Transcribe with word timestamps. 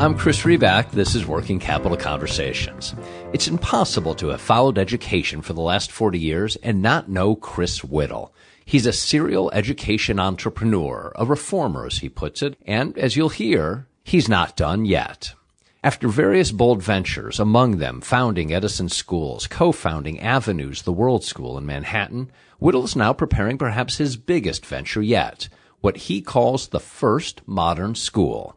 I'm 0.00 0.16
Chris 0.16 0.42
Riback. 0.42 0.92
This 0.92 1.16
is 1.16 1.26
Working 1.26 1.58
Capital 1.58 1.96
Conversations. 1.96 2.94
It's 3.32 3.48
impossible 3.48 4.14
to 4.14 4.28
have 4.28 4.40
followed 4.40 4.78
education 4.78 5.42
for 5.42 5.54
the 5.54 5.60
last 5.60 5.90
40 5.90 6.20
years 6.20 6.54
and 6.62 6.80
not 6.80 7.08
know 7.08 7.34
Chris 7.34 7.82
Whittle. 7.82 8.32
He's 8.64 8.86
a 8.86 8.92
serial 8.92 9.50
education 9.50 10.20
entrepreneur, 10.20 11.10
a 11.16 11.26
reformer, 11.26 11.84
as 11.84 11.98
he 11.98 12.08
puts 12.08 12.42
it, 12.42 12.56
and 12.64 12.96
as 12.96 13.16
you'll 13.16 13.30
hear, 13.30 13.88
he's 14.04 14.28
not 14.28 14.56
done 14.56 14.84
yet. 14.84 15.34
After 15.82 16.06
various 16.06 16.52
bold 16.52 16.80
ventures, 16.80 17.40
among 17.40 17.78
them 17.78 18.00
founding 18.00 18.54
Edison 18.54 18.88
Schools, 18.88 19.48
co-founding 19.48 20.20
Avenues, 20.20 20.82
the 20.82 20.92
World 20.92 21.24
School 21.24 21.58
in 21.58 21.66
Manhattan, 21.66 22.30
Whittle 22.60 22.84
is 22.84 22.94
now 22.94 23.12
preparing 23.12 23.58
perhaps 23.58 23.96
his 23.96 24.16
biggest 24.16 24.64
venture 24.64 25.02
yet, 25.02 25.48
what 25.80 25.96
he 25.96 26.20
calls 26.20 26.68
the 26.68 26.80
first 26.80 27.40
modern 27.46 27.96
school. 27.96 28.54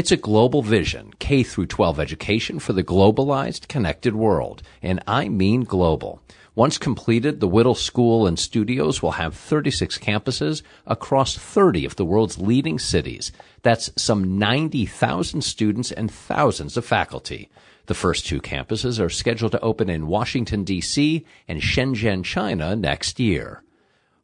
It's 0.00 0.10
a 0.10 0.16
global 0.16 0.62
vision, 0.62 1.12
K 1.18 1.42
through 1.42 1.66
12 1.66 2.00
education 2.00 2.58
for 2.58 2.72
the 2.72 2.82
globalized, 2.82 3.68
connected 3.68 4.14
world. 4.16 4.62
And 4.80 5.02
I 5.06 5.28
mean 5.28 5.64
global. 5.64 6.22
Once 6.54 6.78
completed, 6.78 7.38
the 7.38 7.46
Whittle 7.46 7.74
School 7.74 8.26
and 8.26 8.38
Studios 8.38 9.02
will 9.02 9.10
have 9.10 9.34
36 9.34 9.98
campuses 9.98 10.62
across 10.86 11.36
30 11.36 11.84
of 11.84 11.96
the 11.96 12.06
world's 12.06 12.38
leading 12.38 12.78
cities. 12.78 13.30
That's 13.60 13.90
some 13.94 14.38
90,000 14.38 15.42
students 15.44 15.92
and 15.92 16.10
thousands 16.10 16.78
of 16.78 16.86
faculty. 16.86 17.50
The 17.84 17.92
first 17.92 18.24
two 18.24 18.40
campuses 18.40 18.98
are 18.98 19.10
scheduled 19.10 19.52
to 19.52 19.60
open 19.60 19.90
in 19.90 20.06
Washington, 20.06 20.64
D.C. 20.64 21.26
and 21.46 21.60
Shenzhen, 21.60 22.24
China 22.24 22.74
next 22.74 23.20
year. 23.20 23.62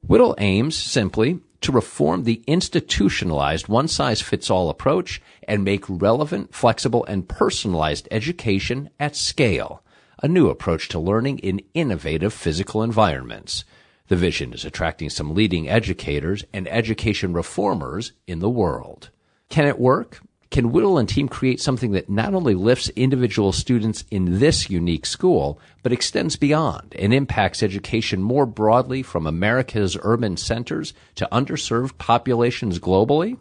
Whittle 0.00 0.36
aims 0.38 0.74
simply 0.74 1.40
to 1.60 1.72
reform 1.72 2.24
the 2.24 2.42
institutionalized 2.46 3.68
one 3.68 3.88
size 3.88 4.20
fits 4.20 4.50
all 4.50 4.68
approach 4.68 5.20
and 5.46 5.64
make 5.64 5.84
relevant, 5.88 6.54
flexible, 6.54 7.04
and 7.06 7.28
personalized 7.28 8.08
education 8.10 8.90
at 9.00 9.16
scale, 9.16 9.82
a 10.22 10.28
new 10.28 10.48
approach 10.48 10.88
to 10.88 10.98
learning 10.98 11.38
in 11.38 11.62
innovative 11.74 12.32
physical 12.32 12.82
environments. 12.82 13.64
The 14.08 14.16
vision 14.16 14.52
is 14.52 14.64
attracting 14.64 15.10
some 15.10 15.34
leading 15.34 15.68
educators 15.68 16.44
and 16.52 16.68
education 16.68 17.32
reformers 17.32 18.12
in 18.26 18.38
the 18.38 18.50
world. 18.50 19.10
Can 19.48 19.66
it 19.66 19.78
work? 19.78 20.20
Can 20.50 20.70
Whittle 20.70 20.98
and 20.98 21.08
team 21.08 21.28
create 21.28 21.60
something 21.60 21.92
that 21.92 22.08
not 22.08 22.34
only 22.34 22.54
lifts 22.54 22.88
individual 22.90 23.52
students 23.52 24.04
in 24.10 24.38
this 24.38 24.70
unique 24.70 25.06
school, 25.06 25.58
but 25.82 25.92
extends 25.92 26.36
beyond 26.36 26.94
and 26.98 27.12
impacts 27.12 27.62
education 27.62 28.22
more 28.22 28.46
broadly 28.46 29.02
from 29.02 29.26
America's 29.26 29.96
urban 30.02 30.36
centers 30.36 30.94
to 31.16 31.28
underserved 31.32 31.98
populations 31.98 32.78
globally? 32.78 33.36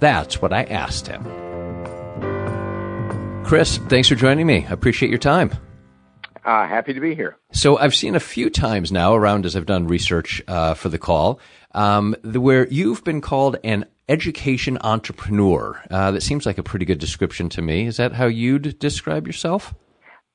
That's 0.00 0.40
what 0.40 0.52
I 0.52 0.64
asked 0.64 1.06
him. 1.06 1.24
Chris, 3.44 3.78
thanks 3.88 4.08
for 4.08 4.14
joining 4.14 4.46
me. 4.46 4.66
I 4.68 4.72
appreciate 4.72 5.10
your 5.10 5.18
time. 5.18 5.52
Uh, 6.44 6.66
happy 6.66 6.94
to 6.94 7.00
be 7.00 7.14
here. 7.14 7.36
So 7.52 7.76
I've 7.76 7.94
seen 7.94 8.14
a 8.14 8.20
few 8.20 8.48
times 8.48 8.90
now 8.90 9.14
around 9.14 9.44
as 9.44 9.54
I've 9.54 9.66
done 9.66 9.86
research 9.86 10.42
uh, 10.48 10.74
for 10.74 10.88
the 10.88 10.98
call 10.98 11.40
um, 11.72 12.16
where 12.22 12.66
you've 12.68 13.04
been 13.04 13.20
called 13.20 13.56
an 13.64 13.84
education 14.08 14.78
entrepreneur. 14.82 15.82
Uh, 15.90 16.10
that 16.12 16.22
seems 16.22 16.46
like 16.46 16.58
a 16.58 16.62
pretty 16.62 16.84
good 16.84 16.98
description 16.98 17.48
to 17.50 17.62
me. 17.62 17.86
Is 17.86 17.96
that 17.98 18.12
how 18.12 18.26
you'd 18.26 18.78
describe 18.78 19.26
yourself? 19.26 19.74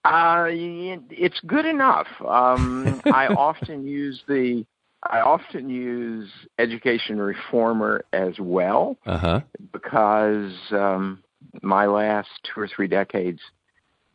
Uh, 0.05 0.47
it's 0.49 1.39
good 1.47 1.65
enough. 1.65 2.07
Um, 2.27 3.01
I 3.13 3.27
often 3.27 3.85
use 3.85 4.21
the 4.27 4.65
I 5.09 5.19
often 5.19 5.69
use 5.69 6.29
education 6.57 7.19
reformer 7.19 8.05
as 8.13 8.39
well 8.39 8.97
uh-huh. 9.05 9.41
because 9.73 10.53
um, 10.71 11.21
my 11.61 11.87
last 11.87 12.29
two 12.43 12.61
or 12.61 12.69
three 12.69 12.87
decades 12.87 13.41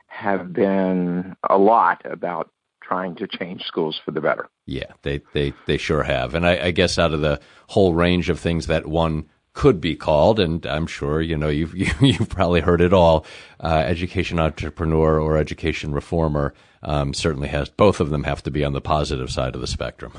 have 0.06 0.53
been 0.53 1.37
a 1.48 1.59
lot 1.59 2.00
about 2.11 2.50
trying 2.83 3.15
to 3.16 3.27
change 3.27 3.62
schools 3.65 4.00
for 4.03 4.12
the 4.12 4.21
better. 4.21 4.49
Yeah, 4.65 4.93
they 5.03 5.21
they 5.34 5.53
they 5.66 5.77
sure 5.77 6.03
have, 6.03 6.34
and 6.34 6.47
I, 6.47 6.66
I 6.66 6.71
guess 6.71 6.99
out 6.99 7.12
of 7.12 7.21
the 7.21 7.41
whole 7.69 7.94
range 7.94 8.31
of 8.31 8.41
things 8.41 8.66
that 8.66 8.87
one 8.87 9.28
could 9.59 9.81
be 9.81 9.97
called, 9.97 10.39
and 10.39 10.65
I'm 10.67 10.87
sure 10.87 11.21
you 11.21 11.37
know 11.37 11.49
you've 11.49 11.75
you, 11.77 11.87
have 11.87 12.01
you 12.01 12.13
have 12.15 12.29
probably 12.29 12.61
heard 12.61 12.81
it 12.81 12.93
all. 12.93 13.27
Uh, 13.61 13.83
education 13.85 14.39
entrepreneur 14.39 15.21
or 15.21 15.37
education 15.37 15.93
reformer 15.93 16.55
um, 16.85 17.13
certainly 17.13 17.49
has 17.49 17.69
both 17.69 17.99
of 17.99 18.11
them 18.11 18.23
have 18.23 18.41
to 18.45 18.53
be 18.53 18.65
on 18.65 18.73
the 18.73 18.81
positive 18.81 19.31
side 19.31 19.57
of 19.57 19.61
the 19.61 19.67
spectrum. 19.67 20.13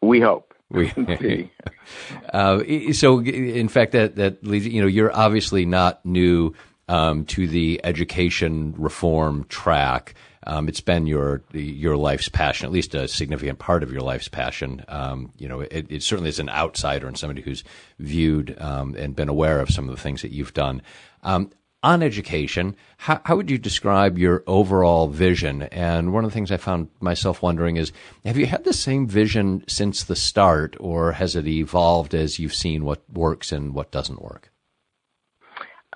We 0.00 0.20
hope. 0.20 0.54
We, 0.70 0.90
uh, 2.32 2.60
so, 2.92 3.20
in 3.20 3.68
fact, 3.68 3.92
that 3.92 4.16
that 4.16 4.42
leads 4.42 4.66
you 4.66 4.80
know 4.80 4.88
you're 4.88 5.14
obviously 5.14 5.66
not 5.66 6.04
new 6.06 6.54
um, 6.88 7.24
to 7.26 7.46
the 7.46 7.80
education 7.84 8.74
reform 8.76 9.44
track. 9.48 10.14
Um, 10.46 10.68
it's 10.68 10.80
been 10.80 11.06
your 11.06 11.42
your 11.52 11.96
life's 11.96 12.28
passion, 12.28 12.66
at 12.66 12.72
least 12.72 12.94
a 12.94 13.08
significant 13.08 13.58
part 13.58 13.82
of 13.82 13.90
your 13.90 14.02
life's 14.02 14.28
passion. 14.28 14.84
Um, 14.88 15.32
you 15.38 15.48
know, 15.48 15.60
it, 15.60 15.86
it, 15.88 16.02
certainly 16.02 16.28
is 16.28 16.38
an 16.38 16.50
outsider 16.50 17.06
and 17.06 17.16
somebody 17.16 17.40
who's 17.40 17.64
viewed 17.98 18.54
um, 18.60 18.94
and 18.98 19.16
been 19.16 19.30
aware 19.30 19.60
of 19.60 19.70
some 19.70 19.88
of 19.88 19.94
the 19.94 20.00
things 20.00 20.20
that 20.22 20.32
you've 20.32 20.52
done. 20.52 20.82
Um, 21.22 21.50
on 21.82 22.02
education, 22.02 22.76
how, 22.96 23.20
how, 23.24 23.36
would 23.36 23.50
you 23.50 23.58
describe 23.58 24.16
your 24.16 24.42
overall 24.46 25.06
vision? 25.06 25.62
And 25.64 26.14
one 26.14 26.24
of 26.24 26.30
the 26.30 26.34
things 26.34 26.50
I 26.50 26.56
found 26.56 26.88
myself 27.00 27.42
wondering 27.42 27.76
is, 27.76 27.92
have 28.24 28.38
you 28.38 28.46
had 28.46 28.64
the 28.64 28.72
same 28.72 29.06
vision 29.06 29.64
since 29.68 30.02
the 30.02 30.16
start, 30.16 30.76
or 30.80 31.12
has 31.12 31.36
it 31.36 31.46
evolved 31.46 32.14
as 32.14 32.38
you've 32.38 32.54
seen 32.54 32.86
what 32.86 33.02
works 33.12 33.52
and 33.52 33.74
what 33.74 33.90
doesn't 33.90 34.22
work? 34.22 34.50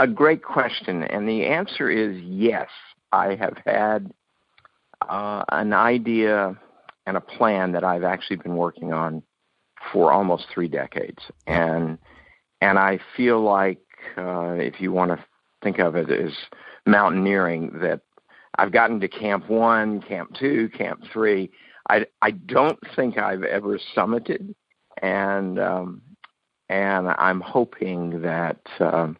A 0.01 0.07
great 0.07 0.45
question, 0.45 1.03
and 1.03 1.29
the 1.29 1.45
answer 1.47 1.91
is 1.91 2.21
yes. 2.23 2.69
I 3.11 3.35
have 3.35 3.57
had 3.67 4.13
uh, 5.09 5.43
an 5.51 5.73
idea 5.73 6.57
and 7.07 7.17
a 7.17 7.21
plan 7.21 7.73
that 7.73 7.83
I've 7.83 8.05
actually 8.05 8.37
been 8.37 8.55
working 8.55 8.93
on 8.93 9.25
for 9.93 10.13
almost 10.13 10.47
three 10.55 10.69
decades, 10.69 11.23
and 11.49 11.99
and 12.61 12.79
I 12.79 13.01
feel 13.17 13.41
like 13.41 13.81
uh, 14.17 14.53
if 14.53 14.81
you 14.81 14.93
want 14.93 15.11
to 15.11 15.25
think 15.65 15.79
of 15.81 15.97
it 15.97 16.11
as 16.11 16.33
mountaineering, 16.87 17.79
that 17.81 18.03
I've 18.57 18.73
gotten 18.73 19.01
to 19.01 19.09
Camp 19.09 19.49
One, 19.49 20.01
Camp 20.01 20.35
Two, 20.39 20.69
Camp 20.69 21.03
Three. 21.13 21.51
I 21.91 22.07
I 22.23 22.31
don't 22.31 22.79
think 22.95 23.19
I've 23.19 23.43
ever 23.43 23.81
summited, 23.97 24.55
and 25.03 25.59
um, 25.59 26.03
and 26.69 27.09
I'm 27.09 27.41
hoping 27.41 28.23
that 28.23 28.61
um, 28.79 29.17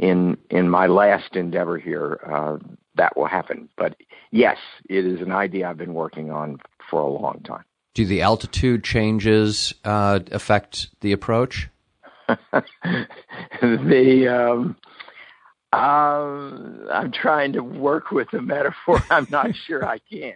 in 0.00 0.36
in 0.48 0.68
my 0.68 0.86
last 0.86 1.36
endeavor 1.36 1.78
here 1.78 2.20
uh, 2.26 2.56
that 2.96 3.16
will 3.16 3.26
happen. 3.26 3.68
But 3.76 3.96
yes, 4.30 4.56
it 4.88 5.04
is 5.06 5.20
an 5.20 5.30
idea 5.30 5.68
I've 5.68 5.76
been 5.76 5.94
working 5.94 6.30
on 6.30 6.58
for 6.90 7.00
a 7.00 7.06
long 7.06 7.40
time. 7.44 7.64
Do 7.94 8.06
the 8.06 8.22
altitude 8.22 8.82
changes 8.82 9.74
uh, 9.84 10.20
affect 10.32 10.88
the 11.00 11.12
approach? 11.12 11.68
the 13.62 14.28
um, 14.28 14.76
uh, 15.72 16.90
I'm 16.92 17.12
trying 17.12 17.52
to 17.52 17.60
work 17.62 18.10
with 18.10 18.32
a 18.32 18.40
metaphor. 18.40 19.02
I'm 19.10 19.26
not 19.30 19.54
sure 19.54 19.86
I 19.86 19.98
can 19.98 20.34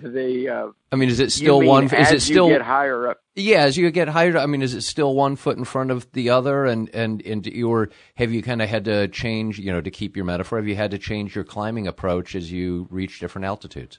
the. 0.00 0.48
Uh, 0.48 0.66
I 0.92 0.96
mean, 0.96 1.08
is 1.08 1.20
it 1.20 1.32
still 1.32 1.60
one? 1.62 1.84
Is 1.84 2.12
it 2.12 2.22
still 2.22 2.48
get 2.48 2.62
higher 2.62 3.08
up? 3.08 3.18
Yeah, 3.34 3.62
as 3.62 3.76
you 3.76 3.90
get 3.90 4.08
higher. 4.08 4.36
I 4.38 4.46
mean, 4.46 4.62
is 4.62 4.74
it 4.74 4.82
still 4.82 5.14
one 5.14 5.36
foot 5.36 5.56
in 5.56 5.64
front 5.64 5.90
of 5.90 6.10
the 6.12 6.30
other? 6.30 6.64
And 6.64 6.88
and 6.94 7.20
and 7.22 7.46
your 7.46 7.90
have 8.16 8.32
you 8.32 8.42
kind 8.42 8.62
of 8.62 8.68
had 8.68 8.84
to 8.86 9.08
change? 9.08 9.58
You 9.58 9.72
know, 9.72 9.80
to 9.80 9.90
keep 9.90 10.16
your 10.16 10.24
metaphor, 10.24 10.58
have 10.58 10.68
you 10.68 10.76
had 10.76 10.90
to 10.92 10.98
change 10.98 11.34
your 11.34 11.44
climbing 11.44 11.86
approach 11.86 12.34
as 12.34 12.50
you 12.50 12.86
reach 12.90 13.20
different 13.20 13.44
altitudes? 13.44 13.98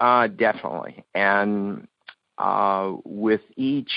Uh, 0.00 0.28
definitely, 0.28 1.04
and 1.14 1.88
uh, 2.38 2.94
with 3.04 3.42
each 3.56 3.92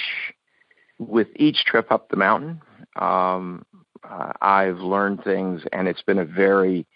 with 0.98 1.28
each 1.36 1.66
trip 1.66 1.92
up 1.92 2.10
the 2.10 2.18
mountain, 2.18 2.62
um, 2.96 3.66
uh, 4.04 4.34
I've 4.42 4.80
learned 4.80 5.24
things, 5.24 5.62
and 5.72 5.88
it's 5.88 6.02
been 6.02 6.20
a 6.20 6.26
very 6.26 6.88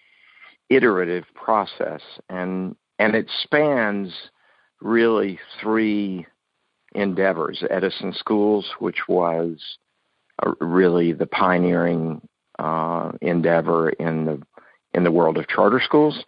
iterative 0.70 1.26
process. 1.34 2.02
And 2.30 2.76
and 3.00 3.16
it 3.16 3.28
spans 3.44 4.14
really 4.82 5.40
three 5.62 6.26
endeavors. 6.94 7.64
Edison 7.70 8.14
Schools, 8.14 8.66
which 8.80 9.08
was 9.08 9.60
really 10.60 11.14
the 11.14 11.28
pioneering 11.28 12.22
uh, 12.60 13.12
endeavor 13.22 13.90
in 13.90 14.26
the 14.26 14.42
in 14.94 15.04
the 15.04 15.12
world 15.12 15.38
of 15.38 15.48
charter 15.50 15.82
schools, 15.84 16.24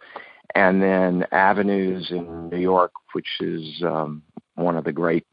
and 0.54 0.82
then 0.82 1.24
Avenues 1.32 2.10
in 2.10 2.50
New 2.50 2.58
York, 2.58 2.92
which 3.12 3.28
is 3.40 3.82
um, 3.82 4.22
one 4.56 4.76
of 4.76 4.84
the 4.84 4.92
great 4.92 5.26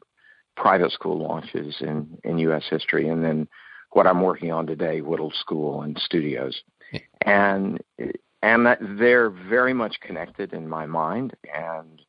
private 0.56 0.92
school 0.92 1.18
launches 1.18 1.76
in 1.80 2.18
in 2.24 2.38
U.S. 2.38 2.64
history, 2.70 3.08
and 3.08 3.24
then 3.24 3.48
what 3.90 4.06
I'm 4.06 4.22
working 4.22 4.52
on 4.52 4.66
today, 4.66 5.00
Whittle 5.00 5.32
School 5.40 5.82
and 5.82 5.98
Studios, 5.98 6.62
and 7.22 7.80
and 8.46 8.66
that 8.66 8.78
they're 8.80 9.28
very 9.28 9.74
much 9.74 9.98
connected 10.00 10.52
in 10.52 10.68
my 10.68 10.86
mind, 10.86 11.34
and 11.52 12.00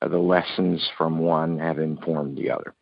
the 0.00 0.18
lessons 0.18 0.90
from 0.96 1.18
one 1.18 1.58
have 1.58 1.78
informed 1.78 2.38
the 2.38 2.50
other. 2.50 2.74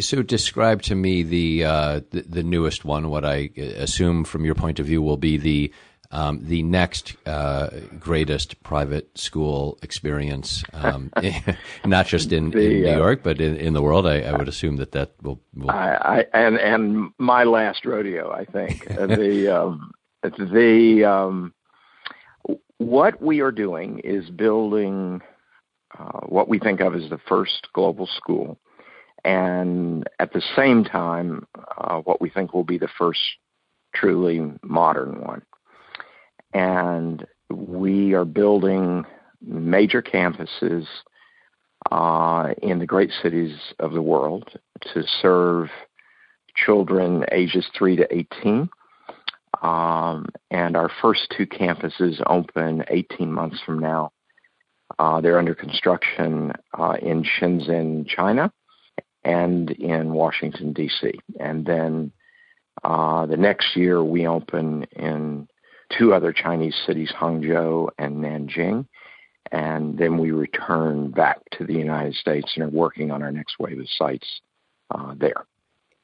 So, 0.00 0.22
describe 0.22 0.80
to 0.82 0.94
me 0.94 1.22
the, 1.22 1.64
uh, 1.64 2.00
the, 2.10 2.22
the 2.22 2.42
newest 2.42 2.84
one. 2.84 3.10
What 3.10 3.26
I 3.26 3.50
assume, 3.56 4.24
from 4.24 4.46
your 4.46 4.54
point 4.54 4.78
of 4.78 4.86
view, 4.86 5.02
will 5.02 5.18
be 5.18 5.36
the 5.36 5.72
um, 6.10 6.38
the 6.44 6.62
next 6.62 7.16
uh, 7.26 7.68
greatest 7.98 8.62
private 8.62 9.18
school 9.18 9.76
experience, 9.82 10.62
um, 10.72 11.12
not 11.84 12.06
just 12.06 12.32
in, 12.32 12.50
the, 12.50 12.58
in 12.58 12.82
New 12.82 12.92
uh, 12.92 12.96
York, 12.96 13.22
but 13.24 13.40
in, 13.40 13.56
in 13.56 13.74
the 13.74 13.82
world. 13.82 14.06
I, 14.06 14.20
I, 14.20 14.32
would 14.32 14.48
assume 14.48 14.76
that 14.76 14.92
that 14.92 15.12
will. 15.20 15.40
will... 15.52 15.68
I, 15.68 15.96
I, 16.00 16.24
and 16.32 16.56
and 16.58 17.10
my 17.18 17.42
last 17.42 17.84
rodeo, 17.84 18.30
I 18.30 18.44
think 18.44 18.86
the 18.88 19.48
um, 19.48 19.90
the 20.22 21.04
um, 21.04 21.52
what 22.78 23.20
we 23.22 23.40
are 23.40 23.52
doing 23.52 24.00
is 24.00 24.28
building 24.30 25.20
uh, 25.98 26.20
what 26.26 26.48
we 26.48 26.58
think 26.58 26.80
of 26.80 26.94
as 26.94 27.08
the 27.08 27.20
first 27.28 27.68
global 27.72 28.06
school, 28.06 28.58
and 29.24 30.08
at 30.18 30.32
the 30.32 30.42
same 30.54 30.84
time, 30.84 31.46
uh, 31.78 31.98
what 32.00 32.20
we 32.20 32.30
think 32.30 32.52
will 32.52 32.64
be 32.64 32.78
the 32.78 32.88
first 32.98 33.20
truly 33.94 34.52
modern 34.62 35.20
one. 35.22 35.42
And 36.52 37.26
we 37.50 38.12
are 38.12 38.24
building 38.24 39.04
major 39.42 40.02
campuses 40.02 40.86
uh, 41.90 42.54
in 42.62 42.78
the 42.78 42.86
great 42.86 43.10
cities 43.22 43.56
of 43.78 43.92
the 43.92 44.02
world 44.02 44.58
to 44.92 45.02
serve 45.22 45.68
children 46.54 47.24
ages 47.32 47.66
3 47.76 47.96
to 47.96 48.14
18. 48.14 48.68
Um, 49.62 50.26
and 50.50 50.76
our 50.76 50.90
first 51.00 51.32
two 51.36 51.46
campuses 51.46 52.22
open 52.26 52.84
18 52.88 53.32
months 53.32 53.60
from 53.64 53.78
now. 53.78 54.12
Uh, 54.98 55.20
they're 55.20 55.38
under 55.38 55.54
construction 55.54 56.52
uh, 56.78 56.96
in 57.02 57.24
Shenzhen, 57.24 58.06
China, 58.06 58.52
and 59.24 59.70
in 59.70 60.12
Washington, 60.12 60.72
D.C. 60.72 61.12
And 61.40 61.66
then 61.66 62.12
uh, 62.84 63.26
the 63.26 63.36
next 63.36 63.76
year, 63.76 64.02
we 64.02 64.26
open 64.26 64.84
in 64.92 65.48
two 65.96 66.14
other 66.14 66.32
Chinese 66.32 66.76
cities, 66.86 67.12
Hangzhou 67.18 67.88
and 67.98 68.16
Nanjing. 68.16 68.86
And 69.52 69.96
then 69.98 70.18
we 70.18 70.32
return 70.32 71.10
back 71.10 71.38
to 71.52 71.64
the 71.64 71.74
United 71.74 72.14
States 72.14 72.52
and 72.56 72.64
are 72.64 72.76
working 72.76 73.10
on 73.10 73.22
our 73.22 73.30
next 73.30 73.58
wave 73.58 73.78
of 73.78 73.88
sites 73.88 74.40
uh, 74.90 75.14
there. 75.16 75.46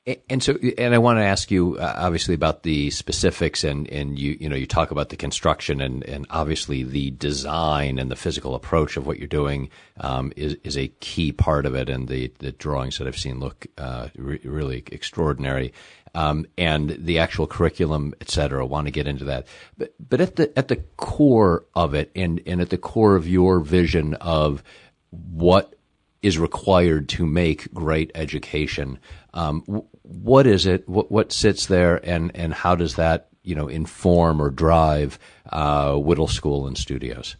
And 0.05 0.43
so, 0.43 0.59
and 0.79 0.97
I 0.97 0.99
want 0.99 1.19
to 1.21 1.25
ask 1.25 1.53
you, 1.53 1.77
uh, 1.79 1.95
obviously, 1.97 2.35
about 2.35 2.65
the 2.65 2.91
specifics, 2.91 3.63
and 3.63 3.89
and 3.89 4.19
you 4.19 4.37
you 4.41 4.49
know 4.49 4.57
you 4.57 4.67
talk 4.67 4.91
about 4.91 5.11
the 5.11 5.17
construction, 5.17 5.81
and 5.81 6.03
and 6.03 6.27
obviously 6.29 6.83
the 6.83 7.13
design 7.13 8.01
and 8.01 8.11
the 8.11 8.17
physical 8.17 8.57
approach 8.57 8.97
of 8.97 9.07
what 9.07 9.19
you're 9.19 9.29
doing 9.29 9.71
um, 10.01 10.33
is 10.35 10.57
is 10.65 10.77
a 10.77 10.89
key 10.89 11.31
part 11.31 11.67
of 11.67 11.77
it, 11.77 11.89
and 11.89 12.09
the 12.09 12.33
the 12.41 12.51
drawings 12.51 12.99
that 12.99 13.07
I've 13.07 13.17
seen 13.17 13.39
look 13.39 13.69
uh, 13.79 14.09
re- 14.17 14.41
really 14.43 14.83
extraordinary 14.91 15.73
um, 16.15 16.47
and 16.59 16.91
the 16.91 17.21
actual 17.21 17.47
curriculum, 17.47 18.13
et 18.21 18.29
cetera. 18.29 18.65
I 18.65 18.67
want 18.67 18.87
to 18.89 18.91
get 18.91 19.07
into 19.07 19.25
that, 19.27 19.47
but 19.79 19.95
but 20.01 20.21
at 20.21 20.37
the 20.37 20.59
at 20.59 20.69
the 20.69 20.77
core 20.97 21.65
of 21.75 21.95
it, 21.95 22.11
and 22.17 22.41
and 22.47 22.61
at 22.61 22.71
the 22.71 22.79
core 22.79 23.15
of 23.15 23.29
your 23.29 23.61
vision 23.61 24.15
of 24.15 24.63
what 25.11 25.75
is 26.23 26.39
required 26.39 27.09
to 27.11 27.27
make 27.27 27.73
great 27.75 28.11
education, 28.15 28.99
um, 29.35 29.63
what 30.03 30.47
is 30.47 30.67
it? 30.67 30.89
What 30.89 31.11
what 31.11 31.33
sits 31.33 31.67
there, 31.67 31.97
and 32.05 32.31
and 32.35 32.55
how 32.55 32.75
does 32.75 32.97
that 32.97 33.29
you 33.43 33.55
know 33.55 33.69
inform 33.69 34.41
or 34.41 34.51
drive 34.51 35.19
uh, 35.51 35.95
Whittle 35.97 36.29
School 36.29 36.67
and 36.67 36.77
Studios? 36.77 37.37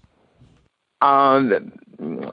Um, 1.01 1.73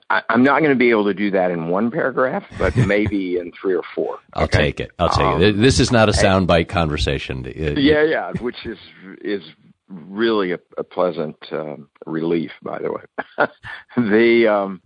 I, 0.10 0.22
am 0.30 0.44
not 0.44 0.60
going 0.60 0.72
to 0.72 0.78
be 0.78 0.92
able 0.92 1.06
to 1.06 1.14
do 1.14 1.32
that 1.32 1.52
in 1.52 1.70
one 1.70 1.92
paragraph, 1.92 2.44
but 2.58 2.76
maybe 2.88 3.38
in 3.38 3.52
three 3.52 3.76
or 3.76 3.84
four. 3.96 4.20
I'll 4.34 4.48
take 4.48 4.80
it. 4.80 4.92
I'll 5.00 5.10
take 5.10 5.26
um, 5.26 5.42
it. 5.42 5.54
This 5.54 5.80
is 5.80 5.92
not 5.92 6.10
a 6.10 6.12
soundbite 6.12 6.70
conversation. 6.70 7.52
Yeah, 7.56 8.04
yeah, 8.04 8.32
which 8.40 8.66
is 8.66 8.78
is 9.22 9.44
really 9.90 10.52
a, 10.52 10.60
a 10.78 10.84
pleasant 10.84 11.38
um, 11.52 11.90
relief, 12.06 12.52
by 12.62 12.80
the 12.80 12.92
way. 12.92 13.02
the 13.98 14.48
um, 14.48 14.82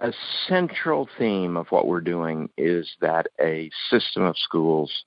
a 0.00 0.12
central 0.48 1.08
theme 1.18 1.56
of 1.56 1.66
what 1.70 1.86
we're 1.86 2.00
doing 2.00 2.48
is 2.56 2.90
that 3.00 3.26
a 3.40 3.70
system 3.90 4.24
of 4.24 4.36
schools 4.38 5.04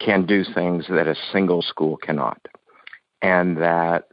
can 0.00 0.26
do 0.26 0.44
things 0.54 0.86
that 0.88 1.06
a 1.06 1.16
single 1.32 1.62
school 1.62 1.96
cannot, 1.96 2.40
and 3.22 3.56
that 3.58 4.08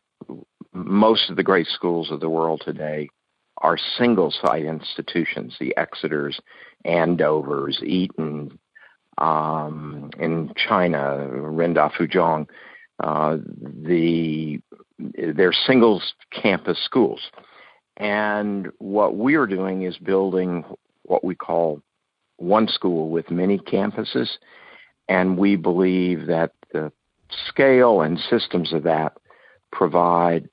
most 0.74 1.30
of 1.30 1.36
the 1.36 1.44
great 1.44 1.68
schools 1.68 2.12
of 2.12 2.20
the 2.20 2.30
world 2.30 2.62
today 2.64 3.10
are 3.58 3.78
single 3.98 4.32
site 4.32 4.66
institutions, 4.66 5.56
the 5.60 5.74
Exeters, 5.78 6.40
Andovers, 6.86 7.82
Eton, 7.84 8.58
um, 9.18 10.10
in 10.20 10.54
China, 10.56 11.28
Renda 11.32 11.92
Fuzhong, 11.92 12.48
uh, 13.04 13.38
the 13.84 14.60
they're 15.00 15.54
single 15.54 16.02
campus 16.32 16.78
schools. 16.84 17.22
And 18.02 18.72
what 18.80 19.16
we're 19.16 19.46
doing 19.46 19.84
is 19.84 19.96
building 19.98 20.66
what 21.04 21.24
we 21.24 21.36
call 21.36 21.84
one 22.38 22.68
school 22.68 23.10
with 23.12 23.30
many 23.30 23.60
campuses. 23.60 24.28
And 25.08 25.38
we 25.38 25.56
believe 25.56 26.26
that 26.26 26.54
the 26.74 26.92
scale 27.48 28.02
and 28.02 28.18
systems 28.18 28.74
of 28.74 28.84
that 28.84 29.14
provide 29.72 30.50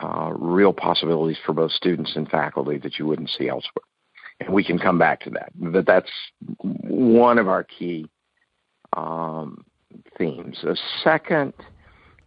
uh, 0.00 0.32
real 0.34 0.72
possibilities 0.72 1.36
for 1.44 1.52
both 1.52 1.72
students 1.72 2.16
and 2.16 2.26
faculty 2.30 2.78
that 2.78 2.98
you 2.98 3.04
wouldn't 3.04 3.30
see 3.30 3.48
elsewhere. 3.48 3.84
And 4.40 4.54
we 4.54 4.64
can 4.64 4.78
come 4.78 4.98
back 4.98 5.20
to 5.22 5.30
that. 5.30 5.52
But 5.56 5.84
that's 5.84 6.10
one 6.56 7.36
of 7.36 7.48
our 7.48 7.64
key 7.64 8.08
um, 8.96 9.62
themes. 10.16 10.60
The 10.62 10.78
second 11.04 11.52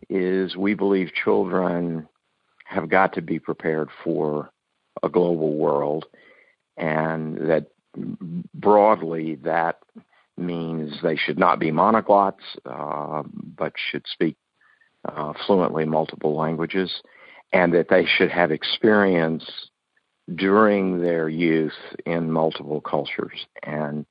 is 0.07 0.55
we 0.55 0.75
believe 0.75 1.13
children 1.13 2.07
have 2.71 2.89
got 2.89 3.13
to 3.13 3.21
be 3.21 3.37
prepared 3.37 3.89
for 4.03 4.49
a 5.03 5.09
global 5.09 5.55
world, 5.55 6.05
and 6.77 7.37
that 7.49 7.67
broadly 8.53 9.35
that 9.43 9.79
means 10.37 10.93
they 11.03 11.17
should 11.17 11.37
not 11.37 11.59
be 11.59 11.71
monoglots, 11.71 12.41
uh, 12.65 13.23
but 13.57 13.73
should 13.75 14.05
speak 14.07 14.37
uh, 15.05 15.33
fluently 15.45 15.85
multiple 15.85 16.35
languages 16.35 17.01
and 17.53 17.73
that 17.73 17.89
they 17.89 18.05
should 18.05 18.31
have 18.31 18.51
experience 18.51 19.43
during 20.33 21.01
their 21.01 21.27
youth 21.27 21.73
in 22.05 22.31
multiple 22.31 22.79
cultures. 22.79 23.45
And 23.63 24.05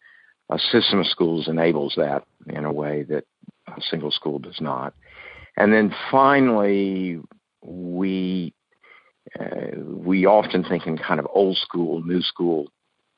a 0.51 0.59
system 0.59 1.01
of 1.01 1.07
schools 1.07 1.49
enables 1.49 1.95
that 1.97 2.25
in 2.47 2.65
a 2.65 2.73
way 2.73 3.05
that 3.05 3.25
a 3.67 3.81
single 3.91 4.11
school 4.11 4.39
does 4.39 4.61
not. 4.61 4.95
And 5.57 5.73
then 5.73 5.95
finally, 6.11 7.21
we 7.63 8.53
uh, 9.39 9.77
we 9.77 10.27
often 10.27 10.65
think 10.65 10.87
in 10.87 10.97
kind 10.99 11.21
of 11.21 11.27
old 11.33 11.57
school, 11.57 12.03
new 12.03 12.23
school 12.23 12.69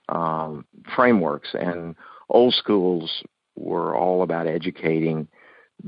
um, 0.09 0.64
frameworks, 0.94 1.50
and 1.54 1.94
old 2.28 2.54
schools 2.54 3.23
were 3.56 3.94
all 3.97 4.23
about 4.23 4.47
educating 4.47 5.28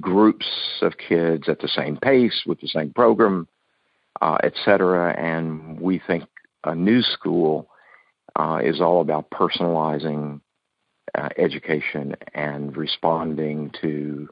groups 0.00 0.46
of 0.82 0.94
kids 0.98 1.48
at 1.48 1.60
the 1.60 1.68
same 1.68 1.96
pace 1.96 2.42
with 2.46 2.60
the 2.60 2.68
same 2.68 2.92
program 2.92 3.46
uh, 4.20 4.38
et 4.42 4.54
cetera. 4.64 5.12
And 5.18 5.80
we 5.80 6.00
think 6.04 6.24
a 6.64 6.74
new 6.74 7.02
school 7.02 7.68
uh, 8.36 8.60
is 8.62 8.80
all 8.80 9.00
about 9.00 9.30
personalizing 9.30 10.40
uh, 11.16 11.28
education 11.38 12.16
and 12.34 12.76
responding 12.76 13.70
to 13.80 14.28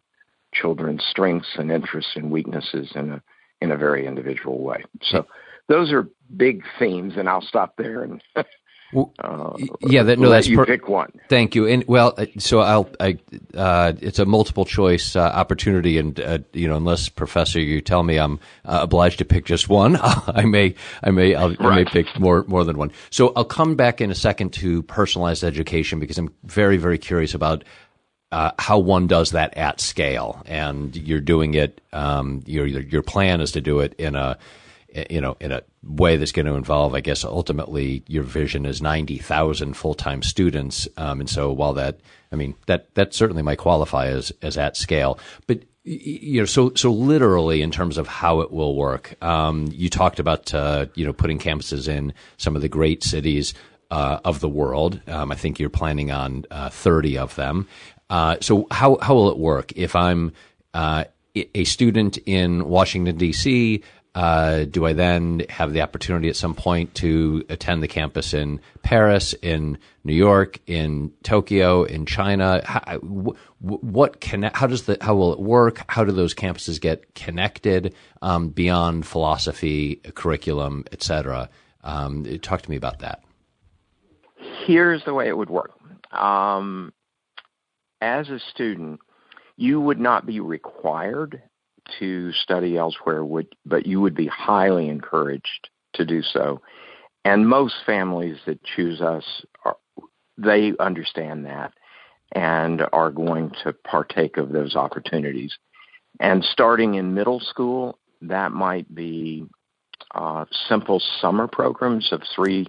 children's 0.52 1.04
strengths 1.04 1.56
and 1.56 1.70
interests 1.70 2.12
and 2.16 2.30
weaknesses 2.30 2.92
in 2.94 3.12
a 3.12 3.22
in 3.60 3.70
a 3.70 3.76
very 3.76 4.08
individual 4.08 4.60
way. 4.60 4.82
So 5.02 5.24
those 5.68 5.92
are 5.92 6.08
big 6.34 6.62
themes, 6.78 7.14
and 7.16 7.28
I'll 7.28 7.42
stop 7.42 7.76
there 7.76 8.02
and 8.02 8.22
Uh, 8.94 9.56
yeah, 9.80 10.02
that, 10.02 10.18
no, 10.18 10.28
that's 10.28 10.46
you 10.46 10.56
per- 10.56 10.66
pick 10.66 10.86
one. 10.86 11.10
Thank 11.28 11.54
you. 11.54 11.66
And 11.66 11.82
well, 11.86 12.12
uh, 12.18 12.26
so 12.38 12.60
I'll, 12.60 12.90
I, 13.00 13.18
uh, 13.54 13.94
it's 14.00 14.18
a 14.18 14.26
multiple 14.26 14.66
choice 14.66 15.16
uh, 15.16 15.20
opportunity, 15.20 15.96
and 15.96 16.20
uh, 16.20 16.38
you 16.52 16.68
know, 16.68 16.76
unless 16.76 17.08
Professor, 17.08 17.58
you 17.58 17.80
tell 17.80 18.02
me 18.02 18.18
I'm 18.18 18.38
uh, 18.66 18.80
obliged 18.82 19.18
to 19.18 19.24
pick 19.24 19.46
just 19.46 19.68
one, 19.68 19.96
I 20.02 20.44
may, 20.44 20.74
I 21.02 21.10
may, 21.10 21.34
right. 21.34 21.56
i 21.58 21.74
may 21.74 21.84
pick 21.86 22.18
more, 22.20 22.44
more 22.46 22.64
than 22.64 22.76
one. 22.76 22.92
So 23.08 23.32
I'll 23.34 23.46
come 23.46 23.76
back 23.76 24.02
in 24.02 24.10
a 24.10 24.14
second 24.14 24.52
to 24.54 24.82
personalized 24.82 25.42
education 25.42 25.98
because 25.98 26.18
I'm 26.18 26.34
very, 26.44 26.76
very 26.76 26.98
curious 26.98 27.34
about. 27.34 27.64
how 28.58 28.78
one 28.78 29.06
does 29.06 29.30
that 29.30 29.56
at 29.56 29.80
scale, 29.80 30.42
and 30.44 30.94
you're 30.94 31.20
doing 31.20 31.54
it. 31.54 31.80
Um, 31.94 32.42
your 32.44 32.66
your 32.66 33.02
plan 33.02 33.40
is 33.40 33.52
to 33.52 33.62
do 33.62 33.80
it 33.80 33.94
in 33.94 34.16
a 34.16 34.36
you 35.10 35.20
know, 35.20 35.36
in 35.40 35.52
a 35.52 35.62
way 35.82 36.16
that's 36.16 36.32
going 36.32 36.46
to 36.46 36.54
involve, 36.54 36.94
I 36.94 37.00
guess, 37.00 37.24
ultimately 37.24 38.02
your 38.06 38.22
vision 38.22 38.66
is 38.66 38.82
90,000 38.82 39.74
full-time 39.74 40.22
students. 40.22 40.88
Um, 40.96 41.20
and 41.20 41.28
so 41.28 41.52
while 41.52 41.74
that, 41.74 42.00
I 42.30 42.36
mean, 42.36 42.54
that, 42.66 42.94
that 42.94 43.14
certainly 43.14 43.42
might 43.42 43.58
qualify 43.58 44.06
as, 44.08 44.32
as 44.42 44.56
at 44.56 44.76
scale, 44.76 45.18
but 45.46 45.60
you 45.84 46.40
know, 46.40 46.46
so 46.46 46.72
so 46.74 46.92
literally 46.92 47.60
in 47.60 47.72
terms 47.72 47.98
of 47.98 48.06
how 48.06 48.40
it 48.40 48.52
will 48.52 48.76
work. 48.76 49.20
Um, 49.22 49.68
you 49.72 49.88
talked 49.88 50.20
about 50.20 50.54
uh, 50.54 50.86
you 50.94 51.04
know 51.04 51.12
putting 51.12 51.40
campuses 51.40 51.88
in 51.88 52.14
some 52.36 52.54
of 52.54 52.62
the 52.62 52.68
great 52.68 53.02
cities 53.02 53.52
uh, 53.90 54.20
of 54.24 54.38
the 54.38 54.48
world. 54.48 55.00
Um, 55.08 55.32
I 55.32 55.34
think 55.34 55.58
you're 55.58 55.70
planning 55.70 56.12
on 56.12 56.44
uh, 56.50 56.70
30 56.70 57.18
of 57.18 57.34
them. 57.34 57.66
Uh, 58.08 58.36
so 58.40 58.68
how 58.70 58.98
how 59.02 59.14
will 59.14 59.30
it 59.30 59.38
work 59.38 59.72
if 59.74 59.96
I'm 59.96 60.32
uh, 60.72 61.04
a 61.34 61.64
student 61.64 62.18
in 62.26 62.68
Washington 62.68 63.16
D.C. 63.16 63.82
Uh, 64.14 64.64
do 64.64 64.84
I 64.84 64.92
then 64.92 65.42
have 65.48 65.72
the 65.72 65.80
opportunity 65.80 66.28
at 66.28 66.36
some 66.36 66.54
point 66.54 66.94
to 66.96 67.44
attend 67.48 67.82
the 67.82 67.88
campus 67.88 68.34
in 68.34 68.60
Paris, 68.82 69.32
in 69.40 69.78
New 70.04 70.14
York, 70.14 70.58
in 70.66 71.12
Tokyo, 71.22 71.84
in 71.84 72.04
China? 72.04 72.60
How, 72.64 72.98
what 73.58 74.20
connect? 74.20 74.56
How 74.56 74.66
does 74.66 74.82
the 74.82 74.98
how 75.00 75.14
will 75.14 75.32
it 75.32 75.40
work? 75.40 75.82
How 75.88 76.04
do 76.04 76.12
those 76.12 76.34
campuses 76.34 76.78
get 76.78 77.14
connected 77.14 77.94
um, 78.20 78.50
beyond 78.50 79.06
philosophy, 79.06 79.96
curriculum, 80.14 80.84
etc.? 80.92 81.48
Um, 81.82 82.24
talk 82.40 82.60
to 82.62 82.70
me 82.70 82.76
about 82.76 82.98
that. 82.98 83.22
Here's 84.66 85.02
the 85.04 85.14
way 85.14 85.28
it 85.28 85.36
would 85.36 85.50
work. 85.50 85.72
Um, 86.12 86.92
as 88.02 88.28
a 88.28 88.38
student, 88.38 89.00
you 89.56 89.80
would 89.80 89.98
not 89.98 90.26
be 90.26 90.40
required 90.40 91.42
to 91.98 92.32
study 92.32 92.76
elsewhere, 92.76 93.24
would, 93.24 93.48
but 93.64 93.86
you 93.86 94.00
would 94.00 94.14
be 94.14 94.26
highly 94.26 94.88
encouraged 94.88 95.68
to 95.94 96.04
do 96.04 96.22
so. 96.22 96.60
And 97.24 97.48
most 97.48 97.74
families 97.86 98.38
that 98.46 98.62
choose 98.64 99.00
us, 99.00 99.24
are, 99.64 99.76
they 100.36 100.72
understand 100.80 101.44
that 101.46 101.72
and 102.32 102.82
are 102.92 103.10
going 103.10 103.52
to 103.62 103.72
partake 103.72 104.36
of 104.36 104.50
those 104.50 104.74
opportunities. 104.74 105.56
And 106.18 106.44
starting 106.44 106.94
in 106.94 107.14
middle 107.14 107.40
school, 107.40 107.98
that 108.22 108.52
might 108.52 108.92
be 108.94 109.44
uh, 110.14 110.44
simple 110.68 111.00
summer 111.20 111.46
programs 111.46 112.12
of 112.12 112.22
three 112.34 112.66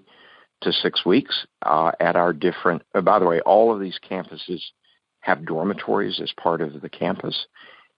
to 0.62 0.72
six 0.72 1.06
weeks 1.06 1.46
uh, 1.64 1.92
at 2.00 2.16
our 2.16 2.34
different. 2.34 2.82
Uh, 2.96 3.02
by 3.02 3.20
the 3.20 3.26
way, 3.26 3.40
all 3.42 3.74
of 3.74 3.80
these 3.80 4.00
campuses 4.10 4.62
have 5.22 5.46
dormitories 5.46 6.20
as 6.22 6.32
part 6.34 6.62
of 6.62 6.82
the 6.82 6.90
campus, 6.90 7.48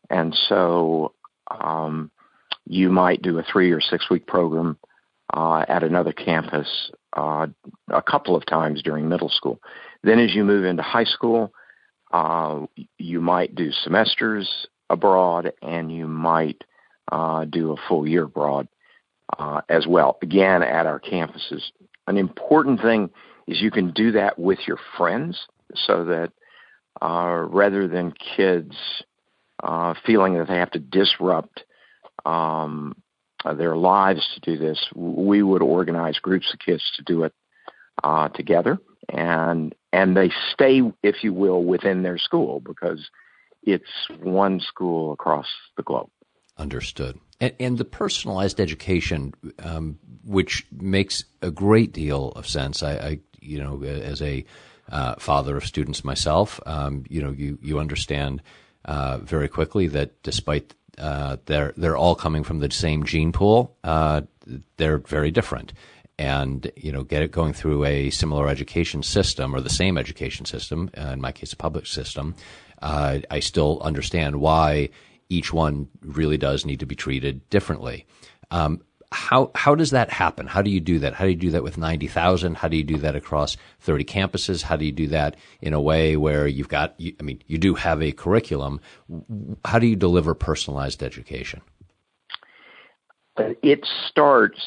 and 0.10 0.36
so 0.48 1.14
um, 1.50 2.12
you 2.66 2.90
might 2.90 3.22
do 3.22 3.38
a 3.40 3.44
three 3.44 3.72
or 3.72 3.82
six 3.82 4.10
week 4.10 4.26
program 4.28 4.78
uh, 5.34 5.66
at 5.68 5.84
another 5.84 6.12
campus 6.12 6.92
uh, 7.18 7.48
a 7.90 8.02
couple 8.02 8.36
of 8.36 8.46
times 8.46 8.82
during 8.82 9.08
middle 9.08 9.30
school. 9.30 9.60
Then, 10.04 10.20
as 10.20 10.34
you 10.34 10.44
move 10.44 10.66
into 10.66 10.84
high 10.84 11.04
school, 11.06 11.52
uh, 12.12 12.66
you 12.98 13.22
might 13.22 13.56
do 13.56 13.72
semesters 13.72 14.68
abroad, 14.90 15.52
and 15.62 15.92
you 15.92 16.08
might 16.08 16.64
uh, 17.12 17.46
do 17.46 17.72
a 17.72 17.78
full 17.88 18.08
year 18.08 18.24
abroad 18.24 18.68
uh, 19.38 19.62
as 19.70 19.88
well. 19.88 20.18
Again, 20.22 20.64
at 20.64 20.86
our 20.86 21.00
campuses. 21.00 21.72
An 22.08 22.18
important 22.18 22.82
thing 22.82 23.10
is 23.48 23.62
you 23.62 23.72
can 23.72 23.92
do 23.92 24.12
that 24.12 24.38
with 24.38 24.60
your 24.68 24.78
friends, 24.98 25.48
so 25.74 26.06
that 26.06 26.32
uh, 27.02 27.46
rather 27.50 27.88
than 27.88 28.14
kids 28.36 28.76
uh, 29.64 29.94
feeling 30.06 30.36
that 30.36 30.48
they 30.48 30.58
have 30.58 30.72
to 30.72 30.80
disrupt 30.80 31.64
um, 32.26 32.96
their 33.44 33.76
lives 33.76 34.28
to 34.34 34.40
do 34.40 34.58
this, 34.58 34.80
we 34.96 35.44
would 35.44 35.62
organize 35.62 36.18
groups 36.20 36.54
of 36.54 36.60
kids 36.60 36.84
to 36.96 37.04
do 37.04 37.24
it 37.24 37.34
uh, 38.04 38.30
together, 38.30 38.80
and 39.10 39.76
and 39.94 40.18
they 40.18 40.32
stay, 40.52 40.82
if 41.04 41.24
you 41.24 41.34
will, 41.34 41.64
within 41.64 42.04
their 42.04 42.18
school 42.18 42.60
because 42.60 43.10
it's 43.64 44.10
one 44.22 44.60
school 44.60 45.14
across 45.14 45.48
the 45.78 45.84
globe. 45.84 46.10
Understood. 46.58 47.20
And, 47.40 47.54
and 47.60 47.78
the 47.78 47.86
personalized 47.86 48.60
education, 48.60 49.34
um, 49.60 50.00
which 50.24 50.66
makes 50.72 51.24
a 51.42 51.52
great 51.52 51.92
deal 51.94 52.30
of 52.30 52.48
sense. 52.48 52.84
I, 52.84 52.94
I 52.94 53.20
you 53.42 53.60
know, 53.60 53.84
as 53.84 54.22
a 54.22 54.46
uh, 54.92 55.16
father 55.16 55.58
of 55.58 55.66
students 55.66 56.04
myself, 56.04 56.60
um, 56.66 57.06
you 57.10 57.22
know, 57.22 57.32
you 57.32 57.58
you 57.62 57.80
understand 57.80 58.42
uh, 58.86 59.18
very 59.18 59.48
quickly 59.48 59.88
that 59.88 60.22
despite 60.24 60.74
uh, 60.98 61.38
they're 61.46 61.74
they're 61.76 61.98
all 61.98 62.16
coming 62.16 62.44
from 62.44 62.60
the 62.60 62.72
same 62.72 63.04
gene 63.04 63.32
pool, 63.32 63.76
uh, 63.84 64.22
they're 64.78 65.00
very 65.00 65.32
different. 65.32 65.74
And 66.18 66.72
you 66.78 66.92
know, 66.94 67.04
get 67.04 67.24
it 67.24 67.32
going 67.32 67.54
through 67.54 67.84
a 67.84 68.10
similar 68.10 68.48
education 68.48 69.04
system 69.04 69.54
or 69.54 69.60
the 69.60 69.70
same 69.70 69.98
education 69.98 70.46
system, 70.46 70.90
uh, 70.98 71.08
in 71.08 71.20
my 71.20 71.34
case, 71.34 71.52
a 71.52 71.58
public 71.58 71.88
system. 71.88 72.36
I 72.82 73.40
still 73.40 73.82
understand 73.82 74.36
why 74.40 74.90
each 75.28 75.52
one 75.52 75.88
really 76.02 76.38
does 76.38 76.66
need 76.66 76.80
to 76.80 76.86
be 76.86 76.96
treated 76.96 77.50
differently. 77.50 78.06
Um, 78.52 78.82
how 79.26 79.50
how 79.56 79.74
does 79.74 79.90
that 79.90 80.12
happen? 80.12 80.46
How 80.46 80.62
do 80.62 80.70
you 80.70 80.80
do 80.80 81.00
that? 81.00 81.16
How 81.16 81.24
do 81.24 81.32
you 81.32 81.36
do 81.36 81.50
that 81.52 81.64
with 81.64 81.80
ninety 81.80 82.08
thousand? 82.08 82.58
How 82.58 82.68
do 82.68 82.78
you 82.78 82.84
do 82.84 82.98
that 83.00 83.16
across 83.16 83.58
thirty 83.80 84.06
campuses? 84.06 84.62
How 84.62 84.76
do 84.76 84.86
you 84.86 84.92
do 84.92 85.08
that 85.08 85.36
in 85.62 85.74
a 85.74 85.82
way 85.82 86.16
where 86.16 86.46
you've 86.46 86.70
got? 86.70 86.94
I 87.00 87.24
mean, 87.24 87.42
you 87.48 87.58
do 87.58 87.74
have 87.74 88.04
a 88.04 88.12
curriculum. 88.12 88.82
How 89.66 89.80
do 89.80 89.88
you 89.88 89.96
deliver 89.96 90.36
personalized 90.36 91.02
education? 91.02 91.62
It 93.64 93.84
starts 94.08 94.62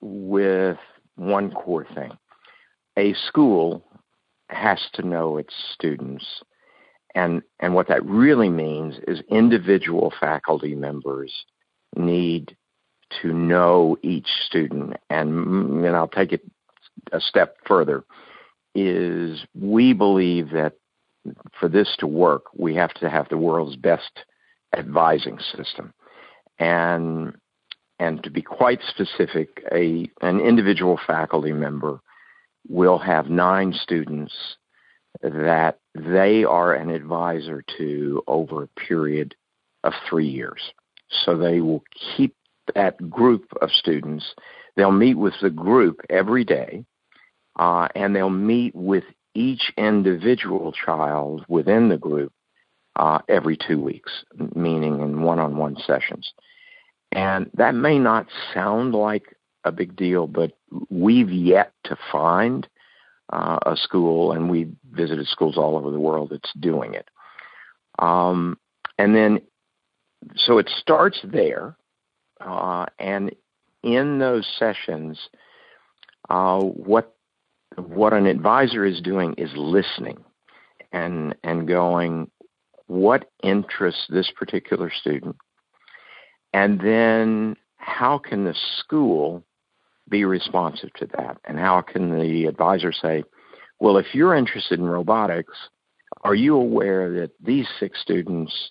with 0.00 0.78
one 1.16 1.50
core 1.50 1.86
thing: 1.94 2.12
a 2.96 3.12
school 3.12 3.84
has 4.48 4.78
to 4.94 5.02
know 5.02 5.36
its 5.36 5.52
students, 5.74 6.24
and 7.14 7.42
and 7.60 7.74
what 7.74 7.88
that 7.88 8.06
really 8.06 8.48
means 8.48 8.94
is 9.06 9.20
individual 9.28 10.14
faculty 10.18 10.74
members 10.74 11.44
need 11.94 12.56
to 13.22 13.32
know 13.32 13.96
each 14.02 14.28
student, 14.46 14.96
and, 15.10 15.32
mm, 15.32 15.86
and 15.86 15.96
I'll 15.96 16.08
take 16.08 16.32
it 16.32 16.42
a 17.12 17.20
step 17.20 17.56
further, 17.66 18.04
is 18.74 19.44
we 19.54 19.92
believe 19.92 20.50
that 20.50 20.74
for 21.58 21.68
this 21.68 21.96
to 21.98 22.06
work, 22.06 22.44
we 22.54 22.74
have 22.74 22.94
to 22.94 23.10
have 23.10 23.28
the 23.28 23.38
world's 23.38 23.76
best 23.76 24.24
advising 24.76 25.38
system. 25.56 25.92
And 26.58 27.36
and 28.00 28.22
to 28.22 28.30
be 28.30 28.42
quite 28.42 28.80
specific, 28.88 29.62
a 29.72 30.10
an 30.20 30.40
individual 30.40 30.98
faculty 31.04 31.52
member 31.52 32.00
will 32.68 32.98
have 32.98 33.28
nine 33.28 33.72
students 33.72 34.34
that 35.22 35.78
they 35.94 36.44
are 36.44 36.74
an 36.74 36.90
advisor 36.90 37.64
to 37.78 38.22
over 38.26 38.62
a 38.62 38.80
period 38.80 39.34
of 39.84 39.92
three 40.08 40.28
years. 40.28 40.72
So 41.24 41.36
they 41.36 41.60
will 41.60 41.82
keep 42.16 42.36
that 42.74 43.10
group 43.10 43.44
of 43.60 43.70
students. 43.70 44.34
They'll 44.76 44.92
meet 44.92 45.16
with 45.16 45.34
the 45.42 45.50
group 45.50 46.00
every 46.08 46.44
day, 46.44 46.84
uh, 47.58 47.88
and 47.94 48.14
they'll 48.14 48.30
meet 48.30 48.74
with 48.74 49.04
each 49.34 49.72
individual 49.76 50.72
child 50.72 51.44
within 51.48 51.88
the 51.88 51.98
group 51.98 52.32
uh, 52.96 53.20
every 53.28 53.56
two 53.56 53.80
weeks, 53.80 54.24
meaning 54.54 55.00
in 55.00 55.22
one 55.22 55.38
on 55.38 55.56
one 55.56 55.76
sessions. 55.86 56.32
And 57.12 57.50
that 57.54 57.74
may 57.74 57.98
not 57.98 58.26
sound 58.52 58.94
like 58.94 59.36
a 59.64 59.72
big 59.72 59.96
deal, 59.96 60.26
but 60.26 60.52
we've 60.90 61.30
yet 61.30 61.72
to 61.84 61.96
find 62.12 62.66
uh, 63.32 63.58
a 63.64 63.76
school, 63.76 64.32
and 64.32 64.50
we've 64.50 64.74
visited 64.90 65.26
schools 65.26 65.56
all 65.56 65.76
over 65.76 65.90
the 65.90 66.00
world 66.00 66.30
that's 66.30 66.52
doing 66.58 66.94
it. 66.94 67.08
Um, 67.98 68.58
and 68.98 69.14
then, 69.14 69.40
so 70.36 70.58
it 70.58 70.68
starts 70.68 71.20
there, 71.22 71.76
uh, 72.40 72.86
and 72.98 73.34
in 73.82 74.18
those 74.18 74.46
sessions, 74.58 75.28
uh, 76.28 76.60
what 76.60 77.14
what 77.76 78.12
an 78.12 78.26
advisor 78.26 78.84
is 78.84 79.00
doing 79.00 79.34
is 79.34 79.50
listening 79.54 80.18
and 80.92 81.34
and 81.44 81.68
going, 81.68 82.30
what 82.86 83.30
interests 83.42 84.06
this 84.08 84.30
particular 84.36 84.90
student, 84.90 85.36
and 86.52 86.80
then 86.80 87.56
how 87.76 88.18
can 88.18 88.44
the 88.44 88.54
school 88.78 89.44
be 90.08 90.24
responsive 90.24 90.92
to 90.94 91.06
that, 91.16 91.38
and 91.44 91.58
how 91.58 91.80
can 91.80 92.18
the 92.18 92.46
advisor 92.46 92.92
say, 92.92 93.22
well, 93.78 93.98
if 93.98 94.06
you're 94.14 94.34
interested 94.34 94.78
in 94.78 94.86
robotics, 94.86 95.54
are 96.22 96.34
you 96.34 96.56
aware 96.56 97.12
that 97.20 97.30
these 97.40 97.66
six 97.78 98.00
students 98.00 98.70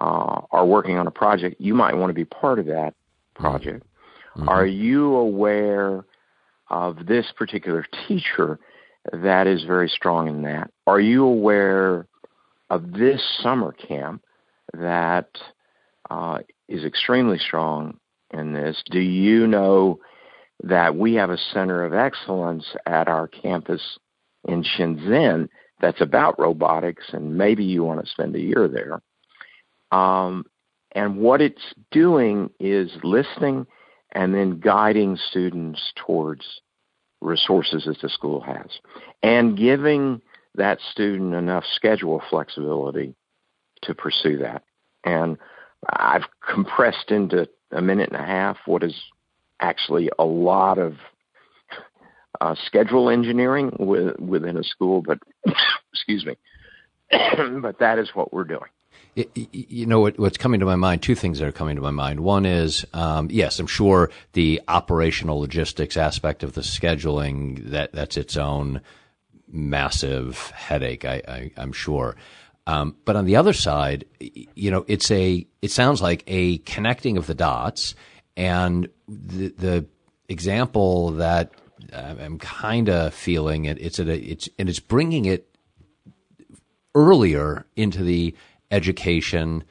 uh, 0.00 0.40
are 0.50 0.66
working 0.66 0.98
on 0.98 1.06
a 1.06 1.12
project? 1.12 1.60
You 1.60 1.74
might 1.74 1.96
want 1.96 2.10
to 2.10 2.14
be 2.14 2.24
part 2.24 2.58
of 2.58 2.66
that 2.66 2.94
project. 3.34 3.84
Mm-hmm. 4.36 4.48
Are 4.48 4.66
you 4.66 5.14
aware 5.16 6.04
of 6.70 7.06
this 7.06 7.26
particular 7.36 7.86
teacher 8.08 8.58
that 9.12 9.46
is 9.46 9.64
very 9.64 9.88
strong 9.88 10.28
in 10.28 10.42
that? 10.42 10.70
Are 10.86 11.00
you 11.00 11.24
aware 11.24 12.06
of 12.70 12.92
this 12.92 13.20
summer 13.42 13.72
camp 13.72 14.22
that 14.72 15.28
uh, 16.10 16.38
is 16.68 16.84
extremely 16.84 17.38
strong 17.38 17.98
in 18.32 18.52
this? 18.52 18.82
Do 18.90 19.00
you 19.00 19.46
know 19.46 20.00
that 20.62 20.96
we 20.96 21.14
have 21.14 21.30
a 21.30 21.38
center 21.52 21.84
of 21.84 21.92
excellence 21.92 22.64
at 22.86 23.08
our 23.08 23.28
campus 23.28 23.82
in 24.48 24.64
Shenzhen 24.64 25.48
that's 25.80 26.00
about 26.00 26.38
robotics, 26.38 27.04
and 27.12 27.36
maybe 27.36 27.64
you 27.64 27.82
want 27.84 28.04
to 28.04 28.10
spend 28.10 28.34
a 28.36 28.40
year 28.40 28.68
there? 28.68 29.02
Um, 29.98 30.46
and 30.92 31.16
what 31.16 31.40
it's 31.40 31.74
doing 31.90 32.50
is 32.60 32.90
listening 33.02 33.66
and 34.12 34.34
then 34.34 34.60
guiding 34.60 35.16
students 35.30 35.92
towards 36.06 36.60
resources 37.20 37.84
that 37.86 38.00
the 38.00 38.08
school 38.08 38.40
has 38.40 38.66
and 39.22 39.56
giving 39.56 40.20
that 40.54 40.78
student 40.90 41.34
enough 41.34 41.64
schedule 41.74 42.22
flexibility 42.28 43.14
to 43.82 43.94
pursue 43.94 44.38
that. 44.38 44.62
And 45.04 45.38
I've 45.88 46.24
compressed 46.46 47.10
into 47.10 47.48
a 47.70 47.80
minute 47.80 48.10
and 48.12 48.20
a 48.20 48.26
half 48.26 48.58
what 48.66 48.82
is 48.82 48.94
actually 49.60 50.10
a 50.18 50.24
lot 50.24 50.78
of 50.78 50.94
uh, 52.40 52.54
schedule 52.66 53.08
engineering 53.08 53.74
with, 53.78 54.18
within 54.18 54.56
a 54.56 54.64
school, 54.64 55.00
but 55.00 55.18
excuse 55.92 56.26
me, 56.26 56.36
but 57.62 57.78
that 57.78 57.98
is 57.98 58.10
what 58.14 58.32
we're 58.32 58.44
doing. 58.44 58.68
You 59.14 59.84
know 59.84 60.00
what, 60.00 60.18
what's 60.18 60.38
coming 60.38 60.60
to 60.60 60.66
my 60.66 60.76
mind? 60.76 61.02
Two 61.02 61.14
things 61.14 61.38
that 61.38 61.46
are 61.46 61.52
coming 61.52 61.76
to 61.76 61.82
my 61.82 61.90
mind. 61.90 62.20
One 62.20 62.46
is, 62.46 62.86
um, 62.94 63.28
yes, 63.30 63.58
I'm 63.58 63.66
sure 63.66 64.10
the 64.32 64.62
operational 64.68 65.40
logistics 65.40 65.98
aspect 65.98 66.42
of 66.42 66.54
the 66.54 66.62
scheduling 66.62 67.70
that 67.70 67.92
that's 67.92 68.16
its 68.16 68.38
own 68.38 68.80
massive 69.50 70.50
headache. 70.52 71.04
I, 71.04 71.22
I, 71.28 71.50
am 71.58 71.72
sure. 71.72 72.16
Um, 72.66 72.96
but 73.04 73.16
on 73.16 73.26
the 73.26 73.36
other 73.36 73.52
side, 73.52 74.06
you 74.18 74.70
know, 74.70 74.84
it's 74.88 75.10
a 75.10 75.46
it 75.60 75.70
sounds 75.70 76.00
like 76.00 76.24
a 76.26 76.58
connecting 76.58 77.18
of 77.18 77.26
the 77.26 77.34
dots, 77.34 77.94
and 78.36 78.88
the 79.08 79.48
the 79.48 79.86
example 80.28 81.10
that 81.12 81.52
I'm 81.92 82.38
kind 82.38 82.88
of 82.88 83.12
feeling 83.12 83.64
it. 83.66 83.78
It's 83.80 83.98
a, 83.98 84.08
it's 84.08 84.48
and 84.58 84.68
it's 84.68 84.80
bringing 84.80 85.24
it 85.24 85.48
earlier 86.94 87.66
into 87.76 88.04
the 88.04 88.34
education 88.72 89.62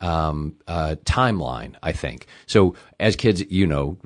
um, 0.00 0.56
uh, 0.66 0.96
timeline, 1.04 1.74
I 1.82 1.92
think. 1.92 2.26
So 2.46 2.74
as 3.00 3.16
kids, 3.16 3.44
you 3.48 3.66
know 3.66 3.98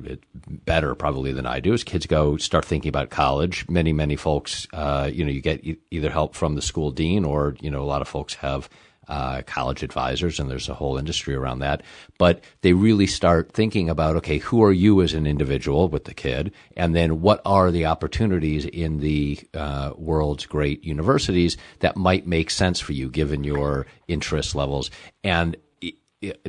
better 0.46 0.94
probably 0.94 1.32
than 1.32 1.46
I 1.46 1.60
do. 1.60 1.72
As 1.72 1.82
kids 1.82 2.06
go 2.06 2.36
start 2.36 2.64
thinking 2.64 2.88
about 2.88 3.10
college, 3.10 3.66
many 3.68 3.92
many 3.92 4.16
folks, 4.16 4.66
uh, 4.72 5.10
you 5.12 5.24
know, 5.24 5.30
you 5.30 5.40
get 5.40 5.64
either 5.90 6.10
help 6.10 6.34
from 6.34 6.54
the 6.54 6.62
school 6.62 6.90
dean 6.90 7.24
or 7.24 7.56
you 7.60 7.70
know 7.70 7.82
a 7.82 7.84
lot 7.84 8.02
of 8.02 8.08
folks 8.08 8.34
have 8.34 8.68
uh, 9.10 9.42
college 9.42 9.82
advisors, 9.82 10.40
and 10.40 10.48
there's 10.48 10.68
a 10.68 10.74
whole 10.74 10.96
industry 10.96 11.34
around 11.34 11.58
that. 11.58 11.82
But 12.18 12.42
they 12.62 12.72
really 12.72 13.06
start 13.06 13.52
thinking 13.52 13.90
about, 13.90 14.16
okay, 14.16 14.38
who 14.38 14.62
are 14.62 14.72
you 14.72 15.02
as 15.02 15.12
an 15.12 15.26
individual 15.26 15.88
with 15.88 16.04
the 16.04 16.14
kid, 16.14 16.52
and 16.76 16.94
then 16.94 17.20
what 17.20 17.42
are 17.44 17.70
the 17.70 17.86
opportunities 17.86 18.64
in 18.64 19.00
the 19.00 19.40
uh, 19.52 19.92
world's 19.96 20.46
great 20.46 20.84
universities 20.84 21.56
that 21.80 21.96
might 21.96 22.26
make 22.26 22.50
sense 22.50 22.80
for 22.80 22.92
you 22.92 23.10
given 23.10 23.44
your 23.44 23.86
interest 24.08 24.54
levels 24.54 24.90
and 25.24 25.56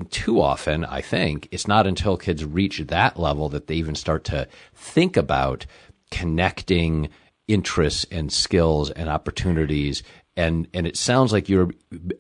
too 0.09 0.41
often, 0.41 0.83
I 0.83 1.01
think, 1.01 1.47
it's 1.51 1.67
not 1.67 1.87
until 1.87 2.17
kids 2.17 2.43
reach 2.43 2.79
that 2.79 3.17
level 3.17 3.49
that 3.49 3.67
they 3.67 3.75
even 3.75 3.95
start 3.95 4.25
to 4.25 4.47
think 4.75 5.15
about 5.15 5.65
connecting 6.11 7.09
interests 7.47 8.05
and 8.11 8.31
skills 8.31 8.89
and 8.91 9.09
opportunities 9.09 10.03
and 10.35 10.67
and 10.73 10.87
it 10.87 10.97
sounds 10.97 11.31
like 11.31 11.49
you're 11.49 11.71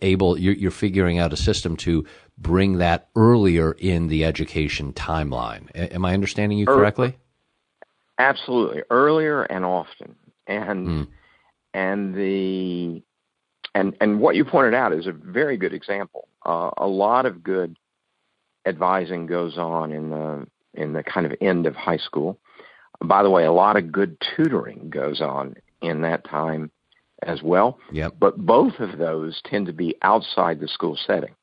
able 0.01 0.37
you're, 0.37 0.53
you're 0.53 0.71
figuring 0.71 1.19
out 1.19 1.33
a 1.33 1.37
system 1.37 1.77
to 1.77 2.05
bring 2.37 2.79
that 2.79 3.09
earlier 3.15 3.73
in 3.73 4.07
the 4.07 4.25
education 4.25 4.93
timeline. 4.93 5.69
Am 5.75 6.03
I 6.05 6.13
understanding 6.13 6.57
you 6.57 6.65
correctly? 6.65 7.17
Absolutely, 8.17 8.83
earlier 8.89 9.43
and 9.43 9.65
often, 9.65 10.15
and 10.45 10.87
mm. 10.87 11.07
and 11.73 12.13
the 12.13 13.01
and 13.73 13.95
and 14.01 14.19
what 14.19 14.35
you 14.35 14.45
pointed 14.45 14.73
out 14.73 14.93
is 14.93 15.07
a 15.07 15.11
very 15.11 15.57
good 15.57 15.73
example. 15.73 16.27
Uh, 16.45 16.71
a 16.77 16.87
lot 16.87 17.25
of 17.25 17.43
good 17.43 17.77
advising 18.65 19.25
goes 19.25 19.57
on 19.57 19.91
in 19.91 20.09
the 20.09 20.47
in 20.73 20.93
the 20.93 21.03
kind 21.03 21.25
of 21.25 21.33
end 21.41 21.65
of 21.65 21.75
high 21.75 21.97
school. 21.97 22.39
By 23.03 23.23
the 23.23 23.29
way, 23.29 23.45
a 23.45 23.51
lot 23.51 23.77
of 23.77 23.91
good 23.91 24.17
tutoring 24.35 24.89
goes 24.89 25.21
on 25.21 25.55
in 25.81 26.01
that 26.01 26.23
time 26.25 26.69
as 27.23 27.41
well. 27.43 27.79
Yep. 27.91 28.15
But 28.19 28.37
both 28.37 28.79
of 28.79 28.97
those 28.97 29.41
tend 29.45 29.67
to 29.67 29.73
be 29.73 29.95
outside 30.01 30.59
the 30.59 30.67
school 30.67 30.97
setting. 31.05 31.35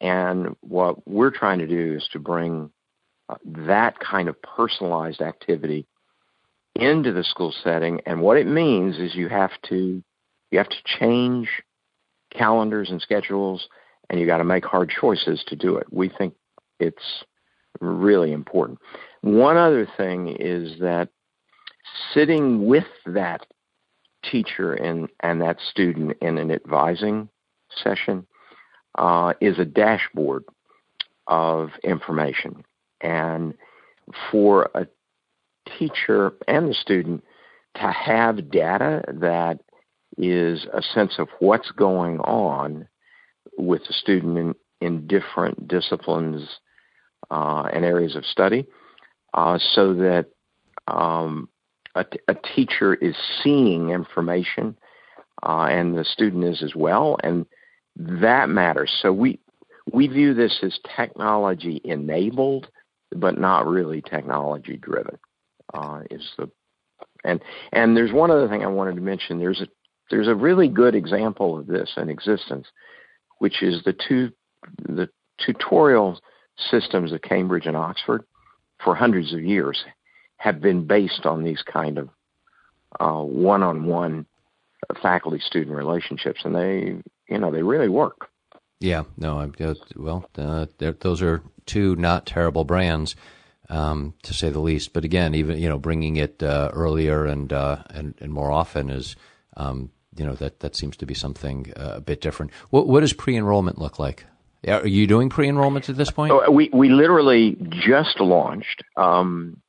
And 0.00 0.56
what 0.60 1.06
we're 1.08 1.30
trying 1.30 1.60
to 1.60 1.66
do 1.66 1.94
is 1.96 2.08
to 2.12 2.18
bring 2.18 2.70
uh, 3.28 3.36
that 3.44 3.98
kind 4.00 4.28
of 4.28 4.40
personalized 4.42 5.22
activity 5.22 5.86
into 6.74 7.12
the 7.12 7.24
school 7.24 7.54
setting. 7.62 8.00
And 8.06 8.20
what 8.20 8.36
it 8.36 8.46
means 8.46 8.98
is 8.98 9.14
you 9.14 9.28
have 9.28 9.52
to 9.68 10.02
you 10.50 10.58
have 10.58 10.68
to 10.68 10.98
change 10.98 11.48
calendars 12.32 12.90
and 12.90 13.00
schedules, 13.00 13.68
and 14.08 14.20
you 14.20 14.26
got 14.26 14.38
to 14.38 14.44
make 14.44 14.64
hard 14.64 14.90
choices 14.90 15.42
to 15.48 15.56
do 15.56 15.76
it. 15.76 15.86
We 15.90 16.08
think 16.08 16.34
it's 16.78 17.24
really 17.80 18.32
important. 18.32 18.78
One 19.22 19.56
other 19.56 19.88
thing 19.96 20.36
is 20.38 20.78
that 20.80 21.08
sitting 22.12 22.66
with 22.66 22.84
that 23.06 23.46
teacher 24.30 24.74
and, 24.74 25.08
and 25.20 25.40
that 25.40 25.58
student 25.70 26.16
in 26.20 26.38
an 26.38 26.50
advising 26.50 27.28
session 27.82 28.26
uh, 28.96 29.32
is 29.40 29.58
a 29.58 29.64
dashboard 29.64 30.44
of 31.26 31.70
information. 31.82 32.64
And 33.00 33.54
for 34.30 34.70
a 34.74 34.86
teacher 35.78 36.32
and 36.46 36.68
the 36.68 36.74
student 36.74 37.24
to 37.76 37.90
have 37.90 38.50
data 38.50 39.02
that 39.08 39.60
is 40.16 40.66
a 40.72 40.82
sense 40.82 41.14
of 41.18 41.28
what's 41.40 41.70
going 41.72 42.20
on 42.20 42.86
with 43.58 43.82
the 43.86 43.92
student 43.92 44.38
in, 44.38 44.54
in 44.80 45.06
different 45.06 45.66
disciplines 45.66 46.60
uh, 47.30 47.68
and 47.72 47.84
areas 47.84 48.14
of 48.14 48.24
study 48.24 48.66
uh, 49.32 49.58
so 49.58 49.94
that 49.94 50.26
um, 50.86 51.48
a, 51.94 52.04
t- 52.04 52.18
a 52.28 52.34
teacher 52.34 52.94
is 52.94 53.14
seeing 53.42 53.90
information 53.90 54.76
uh, 55.42 55.66
and 55.70 55.96
the 55.96 56.04
student 56.04 56.44
is 56.44 56.62
as 56.62 56.74
well, 56.74 57.16
and 57.22 57.46
that 57.96 58.48
matters. 58.48 58.90
So 59.02 59.12
we 59.12 59.40
we 59.92 60.08
view 60.08 60.32
this 60.32 60.58
as 60.62 60.78
technology 60.96 61.80
enabled, 61.84 62.68
but 63.14 63.38
not 63.38 63.66
really 63.66 64.00
technology 64.00 64.76
driven. 64.76 65.18
Uh, 65.72 66.00
is 66.10 66.26
the 66.38 66.50
and 67.24 67.42
and 67.72 67.96
there's 67.96 68.12
one 68.12 68.30
other 68.30 68.48
thing 68.48 68.62
I 68.62 68.68
wanted 68.68 68.96
to 68.96 69.02
mention. 69.02 69.38
There's 69.38 69.60
a 69.60 69.68
there's 70.10 70.28
a 70.28 70.34
really 70.34 70.68
good 70.68 70.94
example 70.94 71.58
of 71.58 71.66
this 71.66 71.92
in 71.96 72.08
existence, 72.08 72.66
which 73.38 73.62
is 73.62 73.82
the 73.84 73.94
two 74.08 74.32
the 74.88 75.08
tutorial 75.44 76.20
systems 76.70 77.12
of 77.12 77.22
Cambridge 77.22 77.66
and 77.66 77.76
Oxford 77.76 78.24
for 78.82 78.94
hundreds 78.94 79.34
of 79.34 79.42
years 79.42 79.84
have 80.44 80.60
been 80.60 80.86
based 80.86 81.24
on 81.24 81.42
these 81.42 81.62
kind 81.62 81.96
of 81.96 82.10
uh, 83.00 83.22
one-on-one 83.22 84.26
faculty-student 85.00 85.74
relationships, 85.74 86.42
and 86.44 86.54
they, 86.54 86.96
you 87.30 87.38
know, 87.38 87.50
they 87.50 87.62
really 87.62 87.88
work. 87.88 88.28
Yeah, 88.78 89.04
no, 89.16 89.38
I, 89.38 89.64
uh, 89.64 89.74
well, 89.96 90.28
uh, 90.36 90.66
those 91.00 91.22
are 91.22 91.42
two 91.64 91.96
not 91.96 92.26
terrible 92.26 92.64
brands, 92.64 93.16
um, 93.70 94.12
to 94.24 94.34
say 94.34 94.50
the 94.50 94.60
least. 94.60 94.92
But 94.92 95.06
again, 95.06 95.34
even 95.34 95.58
you 95.58 95.70
know, 95.70 95.78
bringing 95.78 96.16
it 96.16 96.42
uh, 96.42 96.70
earlier 96.74 97.24
and, 97.24 97.50
uh, 97.50 97.82
and 97.88 98.12
and 98.20 98.30
more 98.30 98.52
often 98.52 98.90
is, 98.90 99.16
um, 99.56 99.90
you 100.14 100.26
know, 100.26 100.34
that 100.34 100.60
that 100.60 100.76
seems 100.76 100.98
to 100.98 101.06
be 101.06 101.14
something 101.14 101.72
uh, 101.74 101.94
a 101.96 102.00
bit 102.02 102.20
different. 102.20 102.52
What 102.68 102.86
what 102.86 103.00
does 103.00 103.14
pre-enrollment 103.14 103.78
look 103.78 103.98
like? 103.98 104.26
Are 104.68 104.86
you 104.86 105.06
doing 105.06 105.30
pre-enrollment 105.30 105.88
at 105.88 105.96
this 105.96 106.10
point? 106.10 106.32
Oh, 106.32 106.50
we 106.50 106.68
we 106.70 106.90
literally 106.90 107.56
just 107.70 108.20
launched. 108.20 108.82
Um, 108.96 109.62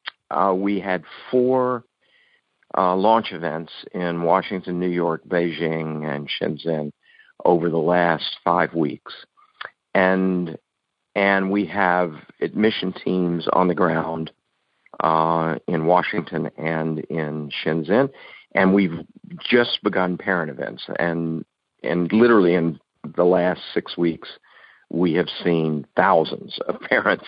we 0.53 0.79
had 0.79 1.03
four 1.31 1.83
uh, 2.77 2.95
launch 2.95 3.31
events 3.31 3.71
in 3.93 4.23
Washington, 4.23 4.79
New 4.79 4.89
York, 4.89 5.21
Beijing, 5.27 6.03
and 6.03 6.29
Shenzhen 6.29 6.91
over 7.43 7.69
the 7.69 7.77
last 7.77 8.37
five 8.43 8.73
weeks, 8.73 9.13
and 9.93 10.57
and 11.15 11.51
we 11.51 11.65
have 11.67 12.13
admission 12.41 12.93
teams 12.93 13.47
on 13.53 13.67
the 13.69 13.75
ground 13.75 14.31
uh, 14.99 15.55
in 15.67 15.85
Washington 15.85 16.49
and 16.57 16.99
in 16.99 17.49
Shenzhen, 17.63 18.09
and 18.53 18.73
we've 18.73 18.99
just 19.39 19.79
begun 19.83 20.17
parent 20.17 20.51
events, 20.51 20.83
and 20.99 21.45
and 21.83 22.11
literally 22.11 22.55
in 22.55 22.79
the 23.15 23.23
last 23.23 23.61
six 23.73 23.97
weeks, 23.97 24.29
we 24.89 25.13
have 25.13 25.27
seen 25.43 25.85
thousands 25.95 26.59
of 26.67 26.79
parents 26.89 27.25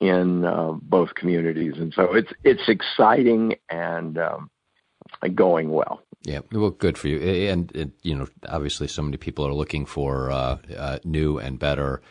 in 0.00 0.44
uh, 0.44 0.72
both 0.72 1.14
communities, 1.14 1.74
and 1.76 1.92
so 1.94 2.14
it's 2.14 2.32
it's 2.44 2.68
exciting 2.68 3.54
and 3.68 4.18
um, 4.18 4.50
going 5.34 5.70
well. 5.70 6.02
Yeah, 6.22 6.40
well, 6.52 6.70
good 6.70 6.98
for 6.98 7.08
you. 7.08 7.18
And, 7.48 7.74
and, 7.74 7.92
you 8.02 8.14
know, 8.14 8.28
obviously, 8.46 8.88
so 8.88 9.02
many 9.02 9.16
people 9.16 9.46
are 9.46 9.54
looking 9.54 9.86
for 9.86 10.30
uh, 10.30 10.58
uh, 10.76 10.98
new 11.02 11.38
and 11.38 11.58
better. 11.58 12.02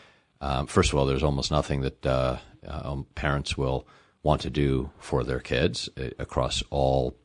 Um, 0.42 0.66
first 0.66 0.92
of 0.92 0.98
all, 0.98 1.06
there's 1.06 1.24
almost 1.24 1.52
nothing 1.52 1.82
that 1.82 2.06
uh, 2.06 2.38
um, 2.68 3.06
parents 3.14 3.56
will 3.56 3.88
want 4.24 4.42
to 4.42 4.50
do 4.50 4.90
for 4.98 5.24
their 5.24 5.40
kids 5.40 5.90
uh, 5.98 6.10
across 6.18 6.64
all 6.72 7.16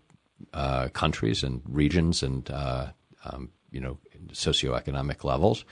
uh, 0.53 0.89
countries 0.89 1.43
and 1.43 1.63
regions 1.67 2.23
and 2.23 2.51
um, 2.51 3.51
you 3.71 3.81
know 3.81 3.99
socioeconomic 4.33 5.25
levels. 5.25 5.65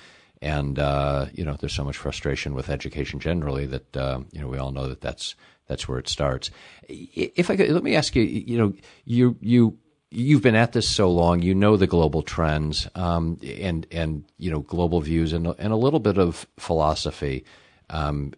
And 0.42 0.78
uh, 0.78 1.26
you 1.32 1.44
know, 1.44 1.56
there's 1.58 1.72
so 1.72 1.84
much 1.84 1.96
frustration 1.96 2.52
with 2.54 2.68
education 2.68 3.20
generally 3.20 3.64
that 3.66 3.96
uh, 3.96 4.20
you 4.32 4.40
know 4.40 4.48
we 4.48 4.58
all 4.58 4.72
know 4.72 4.88
that 4.88 5.00
that's 5.00 5.34
that's 5.68 5.88
where 5.88 5.98
it 5.98 6.08
starts. 6.08 6.50
If 6.88 7.48
I 7.48 7.56
could, 7.56 7.70
let 7.70 7.84
me 7.84 7.94
ask 7.96 8.14
you, 8.14 8.24
you 8.24 8.58
know, 8.58 8.74
you 9.04 9.36
you 9.40 9.78
you've 10.10 10.42
been 10.42 10.56
at 10.56 10.72
this 10.72 10.88
so 10.88 11.10
long, 11.10 11.40
you 11.40 11.54
know 11.54 11.76
the 11.76 11.86
global 11.86 12.22
trends 12.22 12.88
um, 12.96 13.38
and 13.42 13.86
and 13.90 14.24
you 14.36 14.50
know 14.50 14.60
global 14.60 15.00
views 15.00 15.32
and 15.32 15.46
and 15.58 15.72
a 15.72 15.76
little 15.76 16.00
bit 16.00 16.18
of 16.18 16.46
philosophy. 16.58 17.44
um, 17.90 18.32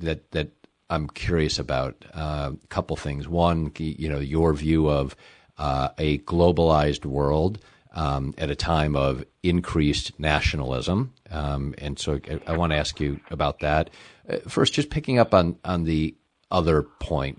that 0.00 0.30
that 0.32 0.50
I'm 0.90 1.08
curious 1.08 1.58
about. 1.58 2.04
Uh, 2.12 2.52
a 2.62 2.66
couple 2.68 2.96
things. 2.96 3.28
One, 3.28 3.70
you 3.78 4.08
know, 4.08 4.18
your 4.18 4.52
view 4.52 4.88
of 4.88 5.16
uh, 5.58 5.90
a 5.98 6.18
globalized 6.18 7.04
world 7.04 7.58
um, 7.94 8.34
at 8.36 8.50
a 8.50 8.56
time 8.56 8.96
of 8.96 9.24
increased 9.42 10.18
nationalism, 10.18 11.14
um, 11.30 11.74
and 11.78 11.98
so 11.98 12.20
I, 12.28 12.52
I 12.52 12.56
want 12.56 12.72
to 12.72 12.76
ask 12.76 13.00
you 13.00 13.20
about 13.30 13.60
that. 13.60 13.90
Uh, 14.28 14.38
first, 14.48 14.74
just 14.74 14.90
picking 14.90 15.18
up 15.18 15.32
on 15.32 15.56
on 15.64 15.84
the 15.84 16.14
other 16.50 16.82
point, 16.82 17.38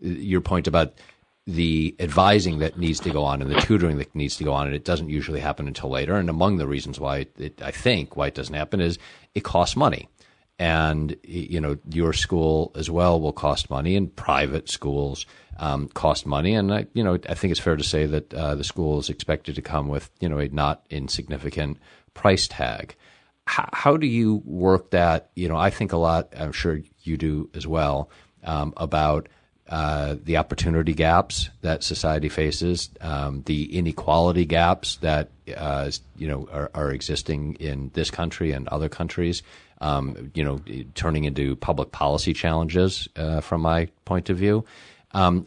your 0.00 0.40
point 0.40 0.66
about 0.66 0.94
the 1.46 1.96
advising 1.98 2.58
that 2.58 2.78
needs 2.78 3.00
to 3.00 3.10
go 3.10 3.24
on 3.24 3.40
and 3.40 3.50
the 3.50 3.60
tutoring 3.62 3.96
that 3.96 4.14
needs 4.14 4.36
to 4.36 4.44
go 4.44 4.52
on, 4.52 4.66
and 4.66 4.76
it 4.76 4.84
doesn't 4.84 5.08
usually 5.08 5.40
happen 5.40 5.66
until 5.66 5.88
later. 5.88 6.16
And 6.16 6.28
among 6.28 6.58
the 6.58 6.66
reasons 6.66 7.00
why 7.00 7.26
it, 7.38 7.60
I 7.62 7.70
think 7.70 8.16
why 8.16 8.26
it 8.26 8.34
doesn't 8.34 8.54
happen 8.54 8.82
is 8.82 8.98
it 9.34 9.44
costs 9.44 9.74
money, 9.74 10.10
and 10.58 11.16
you 11.22 11.60
know 11.60 11.78
your 11.90 12.12
school 12.12 12.72
as 12.76 12.90
well 12.90 13.18
will 13.18 13.32
cost 13.32 13.70
money, 13.70 13.96
and 13.96 14.14
private 14.14 14.68
schools 14.68 15.24
um, 15.58 15.88
cost 15.88 16.26
money. 16.26 16.54
And 16.54 16.72
I, 16.72 16.86
you 16.92 17.02
know 17.02 17.18
I 17.28 17.34
think 17.34 17.50
it's 17.50 17.60
fair 17.60 17.76
to 17.76 17.84
say 17.84 18.06
that 18.06 18.32
uh, 18.32 18.54
the 18.54 18.64
school 18.64 18.98
is 18.98 19.10
expected 19.10 19.54
to 19.56 19.62
come 19.62 19.88
with 19.88 20.10
you 20.20 20.28
know 20.28 20.38
a 20.38 20.48
not 20.48 20.84
insignificant 20.90 21.78
price 22.14 22.48
tag. 22.48 22.94
How, 23.46 23.68
how 23.72 23.96
do 23.96 24.06
you 24.06 24.42
work 24.44 24.90
that? 24.90 25.30
You 25.34 25.48
know, 25.48 25.56
I 25.56 25.70
think 25.70 25.92
a 25.92 25.96
lot. 25.96 26.32
I'm 26.36 26.52
sure 26.52 26.80
you 27.02 27.16
do 27.16 27.50
as 27.54 27.66
well 27.66 28.10
um, 28.44 28.74
about 28.76 29.28
uh, 29.68 30.16
the 30.24 30.38
opportunity 30.38 30.94
gaps 30.94 31.50
that 31.60 31.82
society 31.84 32.30
faces, 32.30 32.88
um, 33.02 33.42
the 33.44 33.76
inequality 33.76 34.46
gaps 34.46 34.96
that 34.96 35.28
uh, 35.54 35.90
you 36.16 36.26
know 36.26 36.48
are, 36.50 36.70
are, 36.74 36.90
existing 36.90 37.54
in 37.56 37.90
this 37.92 38.10
country 38.10 38.52
and 38.52 38.66
other 38.68 38.88
countries. 38.88 39.42
Um, 39.80 40.32
you 40.34 40.42
know, 40.42 40.60
turning 40.94 41.24
into 41.24 41.54
public 41.54 41.92
policy 41.92 42.32
challenges 42.32 43.08
uh, 43.14 43.40
from 43.40 43.60
my 43.60 43.88
point 44.06 44.30
of 44.30 44.38
view. 44.38 44.64
Um, 45.12 45.46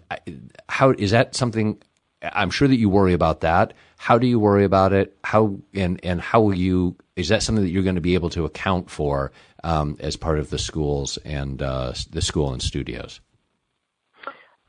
how 0.70 0.92
is 0.92 1.12
that 1.12 1.36
something? 1.36 1.82
I'm 2.22 2.52
sure 2.52 2.68
that 2.68 2.78
you 2.78 2.90
worry 2.90 3.14
about 3.14 3.42
that. 3.42 3.74
How 3.98 4.18
do 4.18 4.28
you 4.28 4.40
worry 4.40 4.64
about 4.64 4.94
it? 4.94 5.18
How 5.24 5.58
and 5.74 6.00
and 6.04 6.22
how 6.22 6.42
will 6.42 6.56
you? 6.56 6.96
Is 7.16 7.30
that 7.30 7.44
something 7.44 7.64
that 7.64 7.72
you're 7.72 7.84
going 7.84 7.96
to 7.96 8.02
be 8.02 8.16
able 8.16 8.30
to 8.32 8.46
account 8.46 8.90
for 8.90 9.32
um, 9.64 9.98
as 10.00 10.16
part 10.16 10.40
of 10.40 10.50
the 10.50 10.60
schools 10.60 11.18
and 11.24 11.62
uh, 11.62 11.94
the 12.10 12.22
school 12.22 12.52
and 12.54 12.62
studios? 12.62 13.20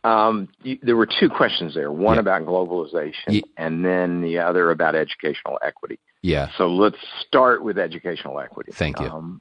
Um, 0.04 0.48
you, 0.62 0.78
there 0.82 0.96
were 0.96 1.06
two 1.06 1.28
questions 1.28 1.74
there. 1.74 1.92
One 1.92 2.16
yeah. 2.16 2.20
about 2.20 2.42
globalization, 2.42 3.14
yeah. 3.28 3.40
and 3.56 3.84
then 3.84 4.20
the 4.20 4.38
other 4.38 4.70
about 4.70 4.94
educational 4.94 5.58
equity. 5.62 6.00
Yeah. 6.22 6.48
So 6.58 6.68
let's 6.68 6.96
start 7.26 7.62
with 7.62 7.78
educational 7.78 8.38
equity. 8.40 8.72
Thank 8.72 8.98
you. 9.00 9.06
Um, 9.06 9.40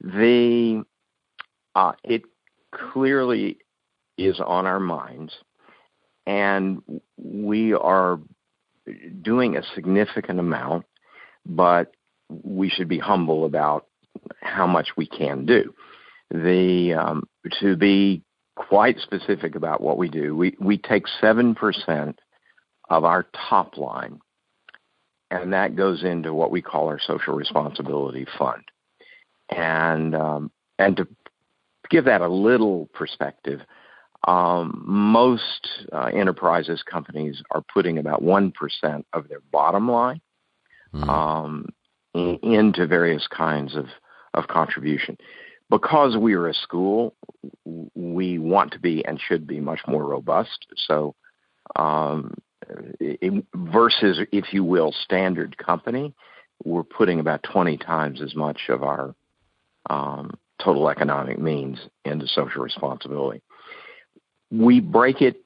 the 0.00 0.84
uh, 1.74 1.92
it 2.04 2.22
clearly 2.72 3.58
is 4.18 4.40
on 4.40 4.66
our 4.66 4.80
minds, 4.80 5.32
and 6.26 6.82
we 7.16 7.72
are 7.72 8.18
doing 9.22 9.56
a 9.56 9.62
significant 9.74 10.40
amount, 10.40 10.84
but 11.46 11.94
we 12.28 12.68
should 12.68 12.88
be 12.88 12.98
humble 12.98 13.44
about 13.44 13.86
how 14.42 14.66
much 14.66 14.90
we 14.96 15.06
can 15.06 15.46
do. 15.46 15.74
The 16.30 16.94
um, 16.94 17.28
to 17.60 17.76
be 17.76 18.22
quite 18.58 18.98
specific 18.98 19.54
about 19.54 19.80
what 19.80 19.96
we 19.96 20.08
do. 20.08 20.36
We 20.36 20.56
we 20.60 20.76
take 20.76 21.04
seven 21.20 21.54
percent 21.54 22.18
of 22.90 23.04
our 23.04 23.26
top 23.48 23.76
line, 23.76 24.20
and 25.30 25.52
that 25.52 25.76
goes 25.76 26.02
into 26.02 26.34
what 26.34 26.50
we 26.50 26.60
call 26.60 26.88
our 26.88 27.00
social 27.00 27.34
responsibility 27.34 28.26
fund. 28.36 28.64
And 29.48 30.14
um, 30.14 30.50
and 30.78 30.96
to 30.98 31.08
give 31.88 32.04
that 32.04 32.20
a 32.20 32.28
little 32.28 32.86
perspective, 32.92 33.60
um, 34.26 34.82
most 34.86 35.68
uh, 35.92 36.10
enterprises 36.14 36.82
companies 36.82 37.42
are 37.50 37.62
putting 37.72 37.98
about 37.98 38.22
one 38.22 38.50
percent 38.52 39.06
of 39.12 39.28
their 39.28 39.40
bottom 39.52 39.90
line 39.90 40.20
mm. 40.92 41.08
um, 41.08 41.66
in, 42.14 42.38
into 42.42 42.86
various 42.86 43.26
kinds 43.28 43.76
of 43.76 43.86
of 44.34 44.48
contribution 44.48 45.16
because 45.70 46.16
we 46.16 46.34
are 46.34 46.48
a 46.48 46.54
school, 46.54 47.14
we 47.94 48.38
want 48.38 48.72
to 48.72 48.78
be 48.78 49.04
and 49.04 49.20
should 49.20 49.46
be 49.46 49.60
much 49.60 49.80
more 49.86 50.04
robust. 50.04 50.66
So, 50.76 51.14
um, 51.76 52.34
it, 53.00 53.44
versus, 53.54 54.20
if 54.32 54.52
you 54.52 54.64
will, 54.64 54.92
standard 55.04 55.56
company, 55.58 56.14
we're 56.64 56.82
putting 56.82 57.20
about 57.20 57.42
20 57.42 57.76
times 57.78 58.20
as 58.22 58.34
much 58.34 58.62
of 58.68 58.82
our 58.82 59.14
um, 59.90 60.32
total 60.62 60.88
economic 60.88 61.38
means 61.38 61.78
into 62.04 62.26
social 62.26 62.62
responsibility. 62.62 63.42
We 64.50 64.80
break 64.80 65.20
it 65.20 65.36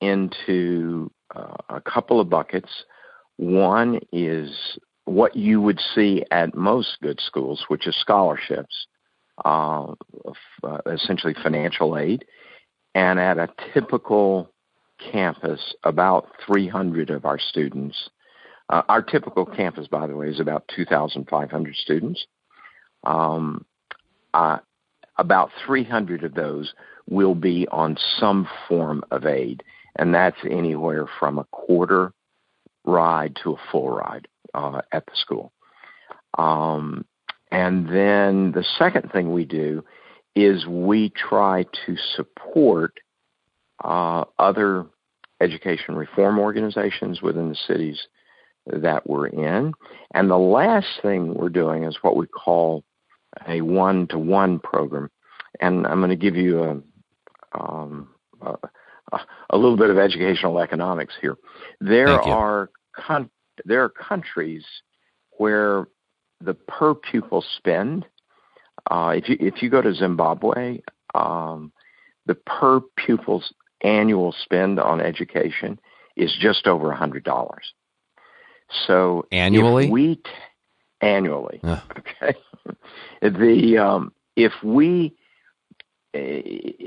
into 0.00 1.10
uh, 1.34 1.56
a 1.68 1.80
couple 1.80 2.20
of 2.20 2.28
buckets. 2.28 2.70
One 3.36 4.00
is 4.12 4.78
what 5.04 5.34
you 5.36 5.60
would 5.60 5.80
see 5.94 6.24
at 6.30 6.54
most 6.54 6.98
good 7.02 7.20
schools, 7.20 7.64
which 7.68 7.86
is 7.86 7.96
scholarships 8.00 8.86
uh, 9.44 9.94
uh, 10.62 10.78
essentially 10.86 11.34
financial 11.42 11.96
aid. 11.96 12.24
And 12.94 13.18
at 13.18 13.38
a 13.38 13.48
typical 13.72 14.50
campus, 15.12 15.74
about 15.84 16.28
300 16.46 17.10
of 17.10 17.24
our 17.24 17.38
students, 17.38 18.10
uh, 18.68 18.82
our 18.88 19.02
typical 19.02 19.46
campus, 19.46 19.86
by 19.88 20.06
the 20.06 20.16
way, 20.16 20.28
is 20.28 20.40
about 20.40 20.68
2,500 20.74 21.76
students. 21.76 22.26
Um, 23.04 23.64
uh, 24.34 24.58
about 25.16 25.50
300 25.66 26.24
of 26.24 26.34
those 26.34 26.72
will 27.08 27.34
be 27.34 27.66
on 27.68 27.96
some 28.18 28.48
form 28.68 29.02
of 29.10 29.26
aid, 29.26 29.62
and 29.96 30.14
that's 30.14 30.36
anywhere 30.48 31.06
from 31.18 31.38
a 31.38 31.44
quarter 31.44 32.12
ride 32.84 33.36
to 33.42 33.52
a 33.52 33.60
full 33.70 33.90
ride 33.90 34.26
uh, 34.54 34.80
at 34.92 35.06
the 35.06 35.12
school. 35.14 35.52
Um, 36.38 37.04
and 37.50 37.88
then 37.88 38.52
the 38.52 38.64
second 38.78 39.10
thing 39.12 39.32
we 39.32 39.44
do 39.44 39.84
is 40.36 40.66
we 40.66 41.10
try 41.10 41.64
to 41.86 41.96
support 42.14 42.94
uh, 43.84 44.24
other 44.38 44.86
education 45.40 45.96
reform 45.96 46.38
organizations 46.38 47.22
within 47.22 47.48
the 47.48 47.56
cities 47.66 48.06
that 48.66 49.08
we're 49.08 49.26
in. 49.26 49.72
And 50.14 50.30
the 50.30 50.38
last 50.38 50.86
thing 51.02 51.34
we're 51.34 51.48
doing 51.48 51.84
is 51.84 51.98
what 52.02 52.16
we 52.16 52.26
call 52.26 52.84
a 53.48 53.60
one 53.62 54.06
to 54.08 54.18
one 54.18 54.58
program. 54.58 55.10
And 55.60 55.86
I'm 55.86 55.98
going 55.98 56.10
to 56.10 56.16
give 56.16 56.36
you 56.36 56.62
a, 56.62 56.80
um, 57.52 58.08
a, 58.42 58.56
a, 59.50 59.56
little 59.56 59.76
bit 59.76 59.90
of 59.90 59.98
educational 59.98 60.58
economics 60.58 61.14
here. 61.20 61.36
There 61.80 62.20
are 62.20 62.70
con- 62.94 63.30
there 63.64 63.82
are 63.82 63.88
countries 63.88 64.64
where 65.38 65.88
the 66.40 66.54
per 66.54 66.94
pupil 66.94 67.44
spend. 67.56 68.06
Uh, 68.90 69.14
if 69.16 69.28
you 69.28 69.36
if 69.40 69.62
you 69.62 69.70
go 69.70 69.82
to 69.82 69.94
Zimbabwe, 69.94 70.80
um, 71.14 71.72
the 72.26 72.34
per 72.34 72.80
pupil's 72.96 73.52
annual 73.82 74.34
spend 74.44 74.78
on 74.78 75.00
education 75.00 75.78
is 76.16 76.36
just 76.40 76.66
over 76.66 76.90
a 76.92 76.96
hundred 76.96 77.24
dollars. 77.24 77.72
So 78.86 79.26
annually, 79.32 79.90
we 79.90 80.16
t- 80.16 80.22
annually, 81.00 81.60
okay. 81.64 82.36
the 83.22 83.78
um, 83.78 84.12
if 84.36 84.52
we 84.62 85.08
uh, 85.08 85.19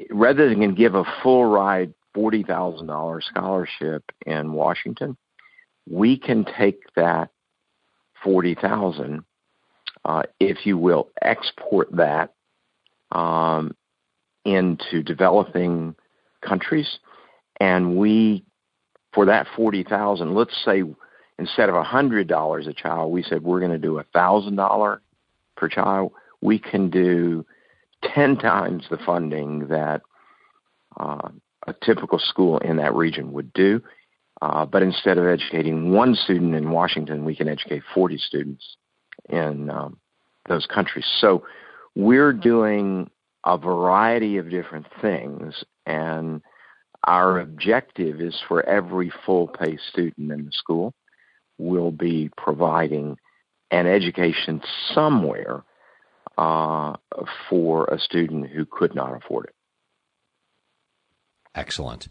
rather 0.09 0.49
than 0.49 0.75
give 0.75 0.95
a 0.95 1.03
full 1.21 1.45
ride 1.45 1.93
forty 2.13 2.43
thousand 2.43 2.87
dollars 2.87 3.25
scholarship 3.29 4.03
in 4.25 4.53
Washington, 4.53 5.17
we 5.89 6.17
can 6.17 6.45
take 6.45 6.81
that 6.95 7.29
forty 8.23 8.55
thousand 8.55 9.23
uh, 10.05 10.23
if 10.39 10.65
you 10.65 10.77
will, 10.77 11.09
export 11.21 11.89
that 11.95 12.33
um, 13.11 13.75
into 14.45 15.01
developing 15.03 15.95
countries, 16.41 16.99
and 17.59 17.95
we, 17.95 18.43
for 19.13 19.25
that 19.25 19.47
forty 19.55 19.83
thousand, 19.83 20.35
let's 20.35 20.55
say 20.65 20.83
instead 21.39 21.69
of 21.69 21.75
a 21.75 21.83
hundred 21.83 22.27
dollars 22.27 22.67
a 22.67 22.73
child, 22.73 23.11
we 23.11 23.23
said 23.23 23.43
we're 23.43 23.59
going 23.59 23.71
to 23.71 23.77
do 23.77 23.99
a 23.99 24.03
thousand 24.13 24.55
dollar 24.55 25.01
per 25.55 25.69
child. 25.69 26.11
We 26.41 26.59
can 26.59 26.89
do 26.89 27.45
ten 28.13 28.37
times 28.37 28.85
the 28.89 28.97
funding 28.97 29.67
that 29.67 30.01
uh, 30.99 31.29
a 31.67 31.73
typical 31.83 32.19
school 32.19 32.57
in 32.59 32.77
that 32.77 32.93
region 32.93 33.33
would 33.33 33.53
do. 33.53 33.81
Uh, 34.41 34.65
but 34.65 34.83
instead 34.83 35.17
of 35.17 35.25
educating 35.25 35.91
one 35.91 36.15
student 36.15 36.55
in 36.55 36.71
Washington, 36.71 37.23
we 37.23 37.35
can 37.35 37.47
educate 37.47 37.81
40 37.93 38.17
students 38.17 38.75
in 39.29 39.69
um, 39.69 39.97
those 40.49 40.65
countries. 40.65 41.05
So 41.19 41.45
we're 41.95 42.33
doing 42.33 43.09
a 43.45 43.57
variety 43.57 44.37
of 44.37 44.49
different 44.49 44.87
things, 45.01 45.63
and 45.85 46.41
our 47.05 47.39
objective 47.39 48.19
is 48.21 48.41
for 48.47 48.63
every 48.65 49.11
full 49.25 49.47
pay 49.47 49.77
student 49.89 50.31
in 50.31 50.45
the 50.45 50.51
school, 50.51 50.93
we'll 51.57 51.91
be 51.91 52.29
providing 52.37 53.17
an 53.71 53.87
education 53.87 54.61
somewhere 54.93 55.63
uh, 56.37 56.93
for 57.49 57.85
a 57.85 57.99
student 57.99 58.47
who 58.49 58.65
could 58.65 58.95
not 58.95 59.15
afford 59.15 59.45
it. 59.45 59.55
Excellent. 61.55 62.07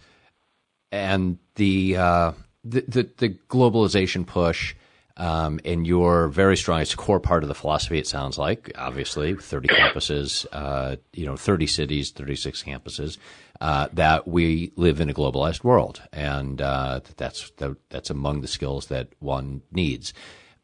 And 0.91 1.39
the 1.57 1.97
uh, 1.97 2.33
the, 2.65 2.85
the, 2.87 3.09
the 3.17 3.29
globalization 3.49 4.27
push 4.27 4.75
um, 5.17 5.61
and 5.65 5.87
your 5.87 6.29
very 6.29 6.57
strong, 6.57 6.81
it's 6.81 6.95
a 6.95 6.97
core 6.97 7.21
part 7.21 7.43
of 7.43 7.49
the 7.49 7.55
philosophy. 7.55 7.99
It 7.99 8.07
sounds 8.07 8.39
like 8.39 8.73
obviously 8.77 9.35
thirty 9.35 9.69
campuses, 9.69 10.47
uh, 10.53 10.97
you 11.13 11.27
know, 11.27 11.37
thirty 11.37 11.67
cities, 11.67 12.11
thirty 12.11 12.37
six 12.37 12.63
campuses. 12.63 13.19
Uh, 13.61 13.87
that 13.93 14.27
we 14.27 14.73
live 14.75 15.01
in 15.01 15.09
a 15.09 15.15
globalized 15.15 15.63
world, 15.63 16.03
and 16.13 16.61
uh, 16.61 17.01
that's 17.17 17.51
that, 17.59 17.77
that's 17.91 18.11
among 18.11 18.41
the 18.41 18.49
skills 18.49 18.87
that 18.87 19.09
one 19.21 19.63
needs. 19.71 20.13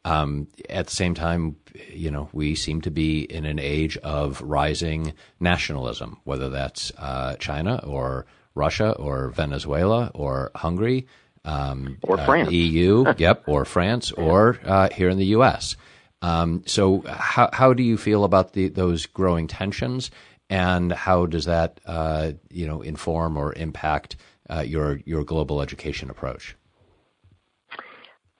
Um, 0.05 0.47
at 0.69 0.87
the 0.87 0.95
same 0.95 1.13
time, 1.13 1.57
you 1.91 2.09
know, 2.09 2.29
we 2.31 2.55
seem 2.55 2.81
to 2.81 2.91
be 2.91 3.21
in 3.21 3.45
an 3.45 3.59
age 3.59 3.97
of 3.97 4.41
rising 4.41 5.13
nationalism, 5.39 6.17
whether 6.23 6.49
that's 6.49 6.91
uh, 6.97 7.35
China 7.35 7.81
or 7.85 8.25
Russia 8.55 8.91
or 8.93 9.29
Venezuela 9.29 10.09
or 10.13 10.51
Hungary 10.55 11.07
um, 11.45 11.97
or 12.03 12.17
France, 12.17 12.47
uh, 12.47 12.51
EU, 12.51 13.05
yep, 13.17 13.43
or 13.47 13.65
France, 13.65 14.11
or 14.11 14.59
uh, 14.65 14.89
here 14.89 15.09
in 15.09 15.17
the 15.17 15.27
U.S. 15.27 15.75
Um, 16.21 16.63
so, 16.65 17.01
how 17.07 17.49
how 17.53 17.73
do 17.73 17.83
you 17.83 17.97
feel 17.97 18.23
about 18.23 18.53
the, 18.53 18.69
those 18.69 19.05
growing 19.05 19.47
tensions, 19.47 20.11
and 20.49 20.91
how 20.91 21.25
does 21.25 21.45
that 21.45 21.79
uh, 21.85 22.33
you 22.49 22.67
know 22.67 22.81
inform 22.81 23.37
or 23.37 23.53
impact 23.53 24.17
uh, 24.49 24.61
your 24.61 24.99
your 25.05 25.23
global 25.23 25.61
education 25.61 26.09
approach? 26.09 26.55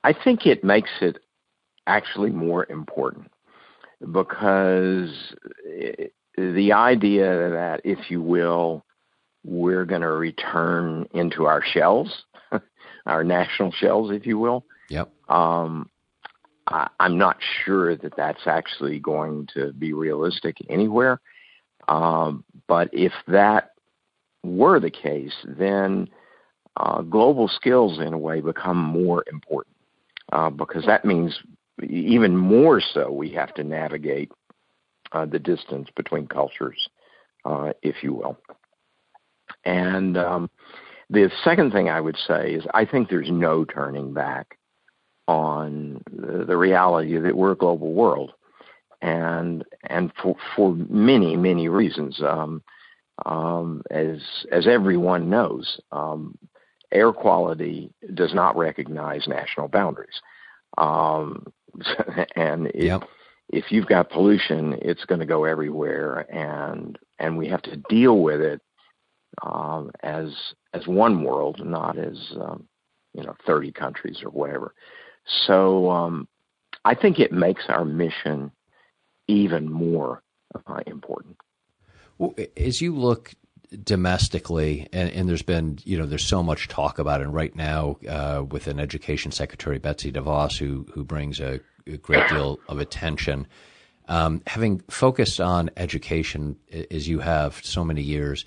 I 0.04 0.14
think 0.14 0.46
it 0.46 0.64
makes 0.64 0.92
it 1.02 1.18
actually 1.88 2.32
more 2.32 2.66
important 2.70 3.32
because 4.12 5.12
the 6.38 6.72
idea 6.74 7.50
that, 7.50 7.82
if 7.84 8.10
you 8.10 8.22
will, 8.22 8.86
we're 9.44 9.86
going 9.86 10.02
to 10.02 10.12
return 10.12 11.08
into 11.14 11.46
our 11.46 11.64
shells 11.64 12.24
our 13.06 13.24
national 13.24 13.72
shells, 13.72 14.12
if 14.12 14.26
you 14.26 14.38
will. 14.38 14.66
Yep. 14.90 15.12
Um, 15.30 15.90
I, 16.68 16.90
I'm 17.00 17.18
not 17.18 17.38
sure 17.64 17.96
that 17.96 18.16
that's 18.16 18.46
actually 18.46 19.00
going 19.00 19.48
to 19.54 19.74
be 19.74 19.94
realistic 19.94 20.58
anywhere. 20.70 21.20
Um, 21.88 22.44
but 22.68 22.90
if 22.94 23.14
that 23.28 23.72
were 24.44 24.80
the 24.80 24.92
case, 24.92 25.34
then 25.46 26.08
uh, 26.78 27.02
global 27.02 27.48
skills, 27.48 28.00
in 28.00 28.14
a 28.14 28.18
way, 28.18 28.42
become 28.42 28.78
more 28.78 29.24
important 29.32 29.76
uh, 30.32 30.50
because 30.50 30.86
that 30.86 31.04
means 31.04 31.40
even 31.84 32.36
more 32.36 32.82
so 32.82 33.12
we 33.12 33.30
have 33.32 33.54
to 33.56 33.64
navigate 33.64 34.32
uh, 35.12 35.26
the 35.26 35.40
distance 35.40 35.90
between 35.96 36.28
cultures, 36.28 36.90
uh, 37.46 37.74
if 37.82 38.04
you 38.04 38.14
will. 38.14 38.38
And 39.66 40.18
um, 40.18 40.50
the 41.10 41.32
second 41.44 41.72
thing 41.72 41.90
I 41.90 42.02
would 42.02 42.18
say 42.18 42.54
is 42.54 42.66
I 42.74 42.86
think 42.86 43.10
there's 43.10 43.32
no 43.32 43.66
turning 43.66 44.14
back 44.14 44.58
on 45.28 46.02
the, 46.12 46.58
reality 46.58 47.18
that 47.18 47.36
we're 47.36 47.52
a 47.52 47.58
global 47.58 47.94
world, 47.94 48.34
and 49.02 49.64
and 49.84 50.12
for 50.22 50.36
for 50.56 50.74
many 50.74 51.36
many 51.36 51.70
reasons. 51.70 52.22
Um, 52.22 52.64
um, 53.26 53.84
as 53.92 54.22
as 54.52 54.66
everyone 54.66 55.30
knows, 55.30 55.80
um, 55.92 56.38
air 56.92 57.12
quality 57.12 57.92
does 58.14 58.34
not 58.34 58.58
recognize 58.58 59.28
national 59.28 59.68
boundaries, 59.68 60.22
um, 60.78 61.46
and 62.36 62.68
it, 62.68 62.86
yep. 62.86 63.04
if 63.50 63.72
you've 63.72 63.88
got 63.88 64.10
pollution, 64.10 64.78
it's 64.82 65.06
going 65.06 65.20
to 65.20 65.26
go 65.26 65.46
everywhere, 65.46 66.26
and 66.34 66.98
and 67.18 67.38
we 67.38 67.48
have 67.48 67.62
to 67.64 67.78
deal 67.90 68.20
with 68.20 68.42
it 68.42 68.62
um, 69.42 69.92
as 70.04 70.34
as 70.74 70.88
one 70.88 71.24
world, 71.24 71.62
not 71.64 71.98
as 71.98 72.18
um, 72.40 72.68
you 73.14 73.24
know 73.24 73.36
30 73.46 73.72
countries 73.72 74.22
or 74.24 74.30
whatever. 74.30 74.74
So 75.46 75.90
um, 75.90 76.28
I 76.86 76.96
think 76.96 77.20
it 77.20 77.32
makes 77.32 77.66
our 77.68 77.86
mission 77.86 78.52
even 79.28 79.72
more 79.72 80.24
uh, 80.56 80.80
important. 80.88 81.38
Well, 82.18 82.36
as 82.58 82.82
you 82.82 82.96
look 82.96 83.34
domestically, 83.84 84.88
and, 84.92 85.10
and, 85.12 85.30
there's 85.30 85.44
been, 85.44 85.80
you 85.84 85.98
know, 85.98 86.06
there's 86.06 86.26
so 86.26 86.42
much 86.42 86.68
talk 86.68 86.98
about 86.98 87.22
it. 87.22 87.26
And 87.26 87.34
right 87.34 87.56
now, 87.56 87.98
uh, 88.08 88.44
with 88.50 88.68
an 88.68 88.80
education 88.80 89.32
secretary, 89.32 89.78
Betsy 89.78 90.12
DeVos, 90.12 90.58
who 90.58 90.88
who 90.94 91.04
brings 91.04 91.40
a, 91.40 91.60
a 91.86 91.98
great 91.98 92.28
deal 92.30 92.60
of 92.68 92.80
attention, 92.80 93.48
um, 94.08 94.42
having 94.48 94.80
focused 94.90 95.40
on 95.40 95.70
education 95.78 96.58
as 96.90 97.08
you 97.08 97.20
have 97.20 97.64
so 97.64 97.86
many 97.86 98.02
years, 98.02 98.44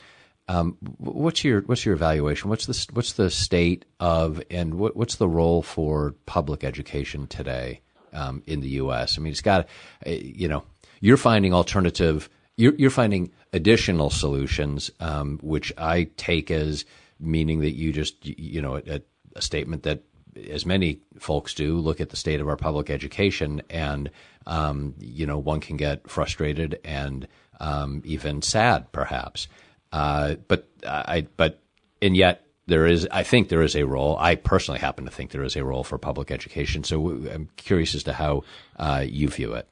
um, 0.49 0.77
what's 0.99 1.45
your 1.45 1.61
what's 1.63 1.87
your 1.87 1.95
evaluation? 1.95 2.51
What's 2.51 2.67
the 2.67 2.87
what's 2.93 3.13
the 3.13 3.31
state 3.31 3.85
of 4.01 4.43
and 4.51 4.75
what, 4.75 4.97
what's 4.97 5.17
the 5.17 5.29
role 5.29 5.63
for 5.63 6.15
public 6.27 6.65
education 6.65 7.29
today 7.29 7.81
um, 8.13 8.43
in 8.47 8.61
the 8.61 8.69
U.S.? 8.71 9.17
I 9.17 9.23
mean, 9.23 9.31
it's 9.31 9.41
got 9.41 9.69
uh, 10.05 10.11
you 10.11 10.49
know 10.49 10.65
you're 11.01 11.17
finding 11.17 11.55
alternative 11.55 12.29
you're, 12.57 12.75
you're 12.75 12.91
finding 12.91 13.33
additional 13.53 14.11
solutions, 14.11 14.91
um, 15.01 15.38
which 15.43 15.73
I 15.77 16.05
take 16.17 16.51
as 16.51 16.85
meaning 17.19 17.61
that 17.61 17.73
you 17.73 17.93
just 17.93 18.27
you 18.27 18.61
know 18.61 18.77
a, 18.77 19.01
a, 19.37 19.43
statement 19.43 19.85
that 19.85 20.03
as 20.51 20.67
many 20.67 21.01
folks 21.19 21.55
do 21.55 21.79
look 21.79 22.01
at 22.01 22.11
the 22.11 22.17
state 22.17 22.41
of 22.41 22.49
our 22.49 22.57
public 22.57 22.91
education 22.91 23.62
and 23.71 24.11
um, 24.47 24.95
you 24.99 25.25
know 25.25 25.38
one 25.38 25.61
can 25.61 25.77
get 25.77 26.09
frustrated 26.11 26.81
and 26.85 27.29
um, 27.61 28.03
even 28.05 28.43
sad 28.43 28.91
perhaps. 28.93 29.49
Uh, 29.93 30.37
but 30.49 30.69
I, 30.87 31.27
but 31.37 31.61
and 32.01 32.17
yet 32.17 32.45
there 32.67 32.87
is, 32.87 33.09
I 33.11 33.23
think 33.23 33.49
there 33.49 33.62
is 33.62 33.77
a 33.77 33.85
role. 33.85 34.17
I 34.19 34.37
personally 34.37 34.81
happen 34.81 35.05
to 35.05 35.11
think 35.11 35.31
there 35.31 35.45
is 35.45 35.57
a 35.57 35.65
role 35.65 35.85
for 35.85 35.99
public 35.99 36.31
education. 36.31 36.85
So 36.85 37.09
I'm 37.33 37.49
curious 37.57 37.95
as 37.95 38.05
to 38.05 38.12
how 38.12 38.45
uh, 38.77 39.05
you 39.07 39.29
view 39.29 39.55
it. 39.55 39.69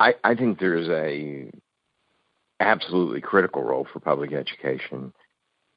I, 0.00 0.14
I 0.24 0.34
think 0.34 0.58
there's 0.58 0.88
a 0.88 1.50
absolutely 2.58 3.20
critical 3.20 3.62
role 3.62 3.86
for 3.92 4.00
public 4.00 4.32
education 4.32 5.12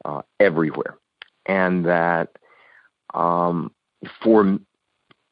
uh, 0.05 0.21
everywhere, 0.39 0.97
and 1.45 1.85
that 1.85 2.29
um, 3.13 3.71
for 4.23 4.57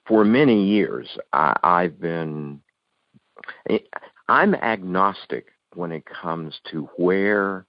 for 0.06 0.26
many 0.26 0.66
years 0.66 1.18
I, 1.32 1.58
I've 1.64 2.00
been 2.00 2.62
I'm 4.28 4.56
agnostic 4.56 5.48
when 5.74 5.94
it 5.94 6.04
comes 6.06 6.60
to 6.72 6.90
where 6.98 7.66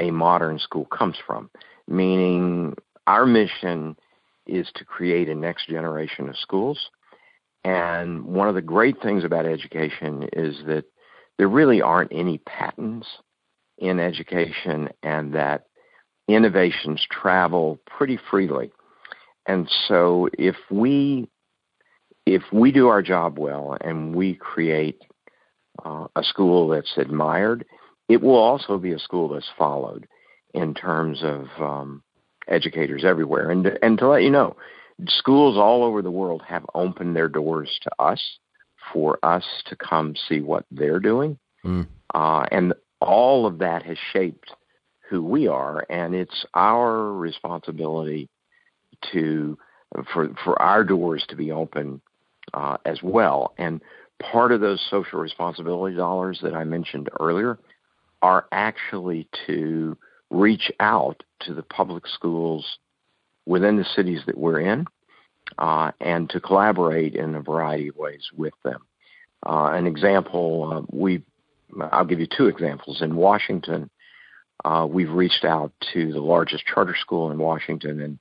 a 0.00 0.10
modern 0.10 0.58
school 0.58 0.86
comes 0.86 1.16
from, 1.24 1.48
meaning 1.86 2.74
our 3.06 3.24
mission 3.24 3.96
is 4.46 4.66
to 4.74 4.84
create 4.84 5.28
a 5.28 5.34
next 5.34 5.68
generation 5.68 6.28
of 6.28 6.36
schools. 6.36 6.90
And 7.64 8.24
one 8.26 8.48
of 8.48 8.54
the 8.54 8.62
great 8.62 9.00
things 9.02 9.24
about 9.24 9.46
education 9.46 10.28
is 10.32 10.56
that 10.66 10.84
there 11.38 11.48
really 11.48 11.80
aren't 11.80 12.12
any 12.12 12.38
patents 12.38 13.06
in 13.78 13.98
education 13.98 14.90
and 15.02 15.34
that 15.34 15.66
innovations 16.28 17.04
travel 17.10 17.80
pretty 17.86 18.18
freely. 18.30 18.70
And 19.46 19.68
so 19.88 20.28
if 20.38 20.56
we 20.70 21.28
if 22.26 22.42
we 22.52 22.72
do 22.72 22.88
our 22.88 23.02
job 23.02 23.38
well 23.38 23.76
and 23.80 24.14
we 24.14 24.34
create 24.34 25.02
uh, 25.84 26.06
a 26.16 26.22
school 26.22 26.68
that's 26.68 26.96
admired, 26.96 27.66
it 28.08 28.22
will 28.22 28.36
also 28.36 28.78
be 28.78 28.92
a 28.92 28.98
school 28.98 29.28
that's 29.28 29.50
followed 29.58 30.06
in 30.54 30.72
terms 30.72 31.22
of 31.22 31.46
um, 31.60 32.02
educators 32.48 33.04
everywhere. 33.04 33.50
And 33.50 33.78
and 33.82 33.98
to 33.98 34.08
let 34.08 34.22
you 34.22 34.30
know, 34.30 34.56
schools 35.08 35.56
all 35.56 35.82
over 35.84 36.02
the 36.02 36.10
world 36.10 36.42
have 36.46 36.64
opened 36.74 37.16
their 37.16 37.28
doors 37.28 37.78
to 37.82 37.90
us 37.98 38.22
for 38.92 39.18
us 39.22 39.44
to 39.66 39.76
come 39.76 40.14
see 40.28 40.40
what 40.40 40.64
they're 40.70 41.00
doing, 41.00 41.38
mm. 41.64 41.86
uh, 42.14 42.44
and 42.50 42.74
all 43.00 43.46
of 43.46 43.58
that 43.58 43.82
has 43.82 43.98
shaped 44.12 44.50
who 45.08 45.22
we 45.22 45.48
are, 45.48 45.86
and 45.90 46.14
it's 46.14 46.44
our 46.54 47.12
responsibility 47.12 48.28
to 49.12 49.58
for 50.12 50.34
for 50.44 50.60
our 50.60 50.84
doors 50.84 51.24
to 51.28 51.36
be 51.36 51.52
open 51.52 52.00
uh, 52.52 52.76
as 52.84 53.02
well. 53.02 53.54
And 53.58 53.80
part 54.20 54.52
of 54.52 54.60
those 54.60 54.84
social 54.90 55.20
responsibility 55.20 55.96
dollars 55.96 56.40
that 56.42 56.54
I 56.54 56.64
mentioned 56.64 57.08
earlier 57.20 57.58
are 58.22 58.46
actually 58.52 59.28
to 59.46 59.96
reach 60.30 60.70
out 60.80 61.22
to 61.40 61.54
the 61.54 61.62
public 61.62 62.06
schools 62.06 62.78
within 63.46 63.76
the 63.76 63.84
cities 63.84 64.20
that 64.26 64.38
we're 64.38 64.60
in 64.60 64.86
uh, 65.58 65.92
and 66.00 66.28
to 66.30 66.40
collaborate 66.40 67.14
in 67.14 67.34
a 67.34 67.40
variety 67.40 67.88
of 67.88 67.96
ways 67.96 68.28
with 68.34 68.54
them. 68.64 68.82
Uh, 69.46 69.70
an 69.72 69.86
example, 69.86 70.72
uh, 70.72 70.96
we 70.96 71.22
I'll 71.92 72.04
give 72.04 72.20
you 72.20 72.26
two 72.26 72.46
examples. 72.46 73.02
In 73.02 73.16
Washington, 73.16 73.90
uh, 74.64 74.86
we've 74.88 75.10
reached 75.10 75.44
out 75.44 75.72
to 75.92 76.12
the 76.12 76.20
largest 76.20 76.64
charter 76.66 76.96
school 76.98 77.30
in 77.30 77.38
Washington 77.38 78.00
and 78.00 78.18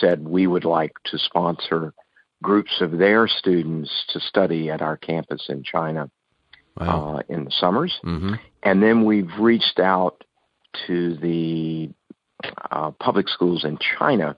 said 0.00 0.26
we 0.26 0.46
would 0.46 0.64
like 0.64 0.92
to 1.04 1.18
sponsor 1.18 1.94
groups 2.42 2.80
of 2.80 2.98
their 2.98 3.26
students 3.26 3.90
to 4.10 4.20
study 4.20 4.70
at 4.70 4.82
our 4.82 4.96
campus 4.96 5.46
in 5.48 5.62
China 5.62 6.10
wow. 6.76 7.16
uh, 7.16 7.32
in 7.32 7.44
the 7.44 7.50
summers, 7.50 7.98
mm-hmm. 8.04 8.34
and 8.62 8.82
then 8.82 9.04
we've 9.04 9.30
reached 9.40 9.80
out 9.80 10.22
to 10.86 11.16
the 11.16 11.90
uh, 12.70 12.90
public 12.92 13.28
schools 13.28 13.64
in 13.64 13.78
China 13.98 14.36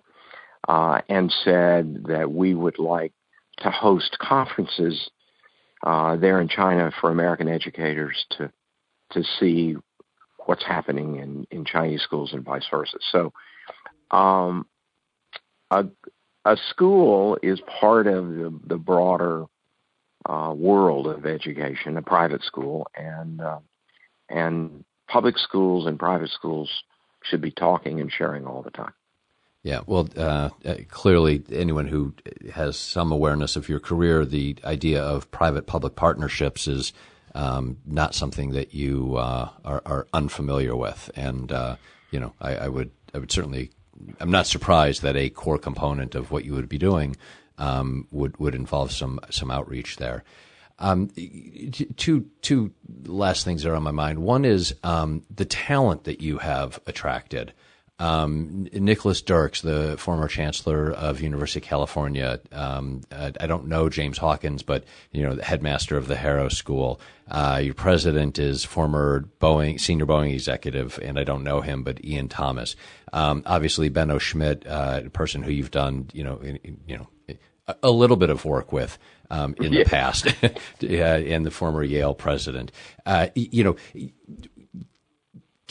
uh, 0.69 1.01
and 1.09 1.33
said 1.45 2.05
that 2.09 2.31
we 2.31 2.55
would 2.55 2.79
like 2.79 3.13
to 3.59 3.71
host 3.71 4.17
conferences 4.21 5.11
uh, 5.83 6.17
there 6.17 6.41
in 6.41 6.49
China 6.49 6.91
for 7.01 7.11
American 7.11 7.49
educators 7.49 8.27
to 8.31 8.51
to 9.13 9.25
see 9.41 9.75
what's 10.47 10.65
happening 10.65 11.17
in, 11.17 11.47
in 11.51 11.65
Chinese 11.65 12.03
schools 12.03 12.33
and 12.33 12.45
vice 12.45 12.67
versa. 12.71 12.99
So, 13.11 13.33
um, 14.11 14.67
a 15.71 15.87
a 16.45 16.57
school 16.71 17.39
is 17.43 17.61
part 17.81 18.07
of 18.07 18.29
the, 18.29 18.59
the 18.67 18.79
broader 18.79 19.45
uh, 20.29 20.53
world 20.57 21.07
of 21.07 21.27
education, 21.27 21.97
a 21.97 22.03
private 22.03 22.43
school, 22.43 22.87
and 22.95 23.41
uh, 23.41 23.59
and 24.29 24.85
public 25.09 25.37
schools 25.39 25.87
and 25.87 25.99
private 25.99 26.31
schools 26.31 26.71
should 27.25 27.41
be 27.41 27.51
talking 27.51 28.01
and 28.01 28.11
sharing 28.11 28.47
all 28.47 28.63
the 28.63 28.71
time. 28.71 28.93
Yeah, 29.63 29.81
well, 29.87 30.09
uh, 30.17 30.49
uh, 30.65 30.75
clearly, 30.89 31.43
anyone 31.53 31.87
who 31.87 32.15
has 32.53 32.79
some 32.79 33.13
awareness 33.13 33.57
of 33.57 33.69
your 33.69 33.81
career, 33.81 34.25
the 34.25 34.57
idea 34.65 35.03
of 35.03 35.31
private-public 35.31 35.97
partnerships 35.97 36.67
is 36.67 36.95
um, 37.35 37.77
not 37.85 38.15
something 38.15 38.53
that 38.53 38.73
you 38.73 39.17
uh, 39.17 39.51
are, 39.65 39.83
are, 39.85 40.07
unfamiliar 40.15 40.75
with, 40.75 41.11
and 41.15 41.53
uh, 41.53 41.77
you 42.11 42.19
know, 42.19 42.33
I, 42.41 42.57
I, 42.57 42.69
would, 42.69 42.91
I 43.15 43.19
would 43.19 43.31
certainly, 43.31 43.71
I'm 44.19 44.31
not 44.31 44.47
surprised 44.47 45.03
that 45.03 45.15
a 45.15 45.29
core 45.29 45.59
component 45.59 46.15
of 46.15 46.31
what 46.31 46.47
you 46.47 46.55
would 46.55 46.69
be 46.69 46.79
doing 46.79 47.17
um, 47.59 48.09
would 48.11 48.39
would 48.39 48.55
involve 48.55 48.91
some 48.91 49.21
some 49.31 49.51
outreach 49.51 49.99
there. 49.99 50.25
Um, 50.79 51.11
two 51.97 52.27
two 52.41 52.73
last 53.05 53.45
things 53.45 53.63
that 53.63 53.71
are 53.71 53.77
on 53.77 53.83
my 53.83 53.91
mind. 53.91 54.21
One 54.21 54.47
is 54.47 54.75
um, 54.83 55.23
the 55.31 55.45
talent 55.45 56.05
that 56.05 56.23
you 56.23 56.39
have 56.39 56.81
attracted. 56.87 57.53
Um, 58.01 58.67
Nicholas 58.73 59.21
Dirks, 59.21 59.61
the 59.61 59.97
former 59.99 60.27
chancellor 60.27 60.91
of 60.91 61.21
University 61.21 61.61
of 61.61 61.67
California, 61.67 62.41
um, 62.51 63.03
I, 63.13 63.33
I, 63.39 63.47
don't 63.47 63.67
know 63.67 63.91
James 63.91 64.17
Hawkins, 64.17 64.63
but 64.63 64.85
you 65.13 65.23
know 65.23 65.35
the 65.35 65.45
headmaster 65.45 65.99
of 65.99 66.09
the 66.09 66.17
Harrow 66.17 66.49
School. 66.49 66.99
Uh, 67.31 67.61
your 67.63 67.75
president 67.75 68.39
is 68.39 68.65
former 68.65 69.29
Boeing 69.39 69.79
senior 69.79 70.07
Boeing 70.07 70.33
executive, 70.33 70.99
and 71.03 71.19
I 71.19 71.25
don't 71.25 71.45
know 71.45 71.61
him, 71.61 71.83
but 71.83 72.03
Ian 72.03 72.29
Thomas. 72.29 72.75
Um, 73.13 73.43
obviously, 73.45 73.91
Benno 73.91 74.17
Schmidt, 74.17 74.67
uh, 74.67 75.03
a 75.05 75.11
person 75.11 75.43
who 75.43 75.51
you've 75.51 75.71
done, 75.71 76.09
you 76.15 76.25
know, 76.25 76.39
in, 76.39 76.81
you 76.87 76.97
know, 76.97 77.09
a, 77.69 77.77
a 77.83 77.91
little 77.91 78.17
bit 78.17 78.31
of 78.31 78.47
work 78.47 78.73
with 78.73 78.99
um, 79.31 79.55
in 79.59 79.73
the 79.73 79.85
past, 79.85 80.27
and 80.81 81.45
the 81.45 81.51
former 81.51 81.83
Yale 81.83 82.15
president. 82.15 82.73
Uh, 83.05 83.29
you 83.35 83.63
know, 83.63 83.77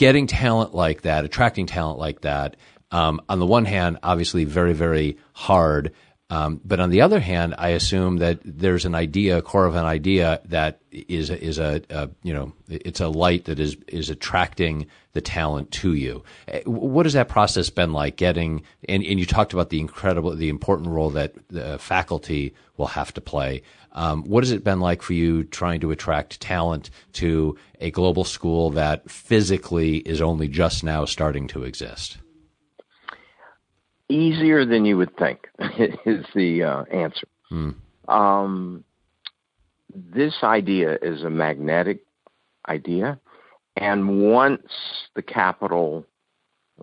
getting 0.00 0.26
talent 0.26 0.74
like 0.74 1.02
that, 1.02 1.26
attracting 1.26 1.66
talent 1.66 1.98
like 1.98 2.22
that, 2.22 2.56
um, 2.90 3.20
on 3.28 3.38
the 3.38 3.44
one 3.44 3.66
hand, 3.66 3.98
obviously 4.02 4.44
very, 4.44 4.72
very 4.72 5.18
hard. 5.34 5.92
Um, 6.30 6.58
but 6.64 6.80
on 6.80 6.88
the 6.88 7.02
other 7.02 7.20
hand, 7.20 7.54
I 7.58 7.70
assume 7.70 8.16
that 8.16 8.38
there's 8.42 8.86
an 8.86 8.94
idea, 8.94 9.36
a 9.36 9.42
core 9.42 9.66
of 9.66 9.74
an 9.74 9.84
idea 9.84 10.40
that 10.46 10.80
is 10.90 11.28
is 11.28 11.58
a, 11.58 11.82
a, 11.90 12.08
you 12.22 12.32
know 12.32 12.52
it's 12.68 13.00
a 13.00 13.08
light 13.08 13.44
that 13.44 13.60
is 13.60 13.76
is 13.88 14.08
attracting 14.08 14.86
the 15.12 15.20
talent 15.20 15.70
to 15.72 15.92
you. 15.92 16.22
Eh, 16.48 16.62
what 16.64 17.04
has 17.04 17.12
that 17.12 17.28
process 17.28 17.68
been 17.68 17.92
like? 17.92 18.16
Getting 18.16 18.62
and, 18.88 19.04
and 19.04 19.18
you 19.20 19.26
talked 19.26 19.52
about 19.52 19.68
the 19.68 19.80
incredible, 19.80 20.34
the 20.34 20.48
important 20.48 20.88
role 20.88 21.10
that 21.10 21.34
the 21.48 21.78
faculty 21.78 22.54
will 22.76 22.86
have 22.86 23.12
to 23.14 23.20
play. 23.20 23.62
Um, 23.92 24.24
what 24.24 24.44
has 24.44 24.52
it 24.52 24.62
been 24.62 24.80
like 24.80 25.02
for 25.02 25.14
you 25.14 25.44
trying 25.44 25.80
to 25.80 25.90
attract 25.90 26.40
talent 26.40 26.90
to 27.14 27.56
a 27.80 27.90
global 27.90 28.24
school 28.24 28.70
that 28.70 29.10
physically 29.10 29.98
is 29.98 30.20
only 30.20 30.48
just 30.48 30.84
now 30.84 31.04
starting 31.04 31.48
to 31.48 31.64
exist? 31.64 32.18
easier 34.10 34.66
than 34.66 34.84
you 34.84 34.96
would 34.96 35.16
think 35.16 35.48
is 36.04 36.26
the 36.34 36.62
uh, 36.62 36.82
answer. 36.92 37.26
Hmm. 37.48 37.70
Um, 38.08 38.84
this 39.94 40.34
idea 40.42 40.98
is 41.00 41.22
a 41.22 41.30
magnetic 41.30 42.04
idea, 42.68 43.18
and 43.76 44.30
once 44.30 44.72
the 45.14 45.22
capital 45.22 46.04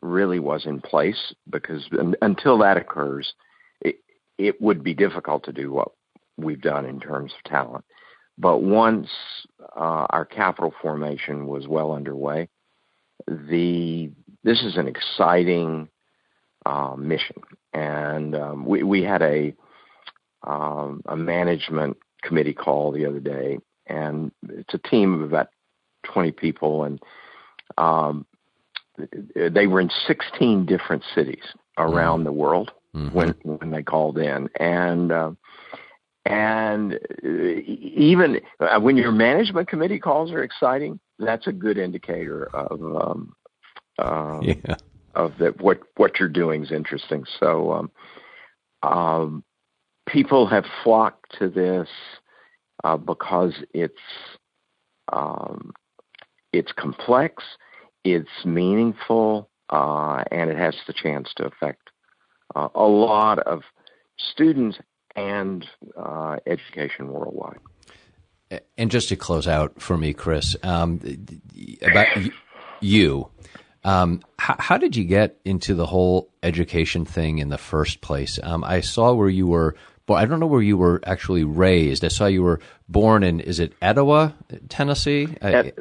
really 0.01 0.39
was 0.39 0.65
in 0.65 0.81
place, 0.81 1.33
because 1.49 1.87
until 2.21 2.57
that 2.59 2.77
occurs, 2.77 3.33
it, 3.81 3.97
it 4.37 4.61
would 4.61 4.83
be 4.83 4.93
difficult 4.93 5.43
to 5.45 5.51
do 5.51 5.71
what 5.71 5.91
we've 6.37 6.61
done 6.61 6.85
in 6.85 6.99
terms 6.99 7.33
of 7.33 7.49
talent. 7.49 7.85
But 8.37 8.61
once 8.61 9.09
uh, 9.75 10.05
our 10.09 10.25
capital 10.25 10.73
formation 10.81 11.47
was 11.47 11.67
well 11.67 11.91
underway, 11.91 12.49
the 13.27 14.11
this 14.43 14.61
is 14.61 14.77
an 14.77 14.87
exciting 14.87 15.89
uh, 16.65 16.95
mission. 16.95 17.41
And 17.73 18.35
um, 18.35 18.65
we, 18.65 18.83
we 18.83 19.03
had 19.03 19.21
a 19.21 19.53
um, 20.43 21.01
a 21.07 21.15
management 21.15 21.97
committee 22.21 22.53
call 22.53 22.91
the 22.91 23.05
other 23.05 23.19
day, 23.19 23.59
and 23.87 24.31
it's 24.49 24.73
a 24.73 24.89
team 24.89 25.15
of 25.15 25.21
about 25.21 25.47
20 26.03 26.31
people, 26.31 26.83
and 26.83 27.01
um, 27.77 28.25
they 29.35 29.67
were 29.67 29.81
in 29.81 29.89
16 30.07 30.65
different 30.65 31.03
cities 31.13 31.43
around 31.77 32.19
mm-hmm. 32.19 32.25
the 32.25 32.31
world 32.31 32.71
mm-hmm. 32.95 33.15
when 33.15 33.35
when 33.43 33.71
they 33.71 33.83
called 33.83 34.17
in, 34.17 34.49
and 34.59 35.11
uh, 35.11 35.31
and 36.27 36.99
even 37.23 38.41
uh, 38.59 38.79
when 38.79 38.97
your 38.97 39.13
management 39.13 39.69
committee 39.69 39.99
calls 39.99 40.31
are 40.31 40.43
exciting, 40.43 40.99
that's 41.19 41.47
a 41.47 41.53
good 41.53 41.77
indicator 41.77 42.53
of 42.53 42.81
um, 42.81 43.33
uh, 43.97 44.39
yeah 44.41 44.75
of 45.15 45.31
that 45.39 45.61
what 45.61 45.79
what 45.95 46.19
you're 46.19 46.27
doing 46.27 46.63
is 46.63 46.71
interesting. 46.71 47.23
So 47.39 47.71
um, 47.71 47.91
um, 48.83 49.43
people 50.05 50.47
have 50.47 50.65
flocked 50.83 51.37
to 51.39 51.49
this 51.49 51.87
uh, 52.83 52.97
because 52.97 53.53
it's 53.73 53.93
um, 55.11 55.71
it's 56.51 56.73
complex, 56.73 57.43
it's 58.03 58.45
meaningful, 58.45 59.49
uh, 59.69 60.23
and 60.29 60.49
it 60.49 60.57
has 60.57 60.75
the 60.87 60.93
chance 60.93 61.31
to 61.37 61.45
affect 61.45 61.89
uh, 62.53 62.67
a 62.75 62.85
lot 62.85 63.39
of 63.39 63.61
students 64.17 64.77
and 65.17 65.67
uh, 65.97 66.37
education 66.45 67.11
worldwide. 67.11 67.59
And 68.77 68.89
just 68.89 69.09
to 69.09 69.17
close 69.17 69.47
out 69.47 69.81
for 69.81 69.97
me, 69.97 70.13
Chris, 70.13 70.55
um, 70.63 71.01
about 71.81 72.07
you. 72.79 73.29
Um, 73.83 74.21
how, 74.39 74.55
how, 74.57 74.77
did 74.77 74.95
you 74.95 75.03
get 75.03 75.37
into 75.43 75.73
the 75.73 75.85
whole 75.85 76.29
education 76.43 77.03
thing 77.05 77.39
in 77.39 77.49
the 77.49 77.57
first 77.57 77.99
place? 77.99 78.39
Um, 78.41 78.63
I 78.63 78.81
saw 78.81 79.13
where 79.13 79.29
you 79.29 79.47
were. 79.47 79.75
Well, 80.07 80.17
I 80.17 80.25
don't 80.25 80.39
know 80.39 80.47
where 80.47 80.61
you 80.61 80.77
were 80.77 81.01
actually 81.05 81.43
raised. 81.43 82.05
I 82.05 82.07
saw 82.07 82.27
you 82.27 82.43
were 82.43 82.61
born 82.87 83.23
in. 83.23 83.41
Is 83.41 83.59
it 83.59 83.73
Etowah, 83.81 84.35
Tennessee? 84.69 85.27
Ed, 85.41 85.73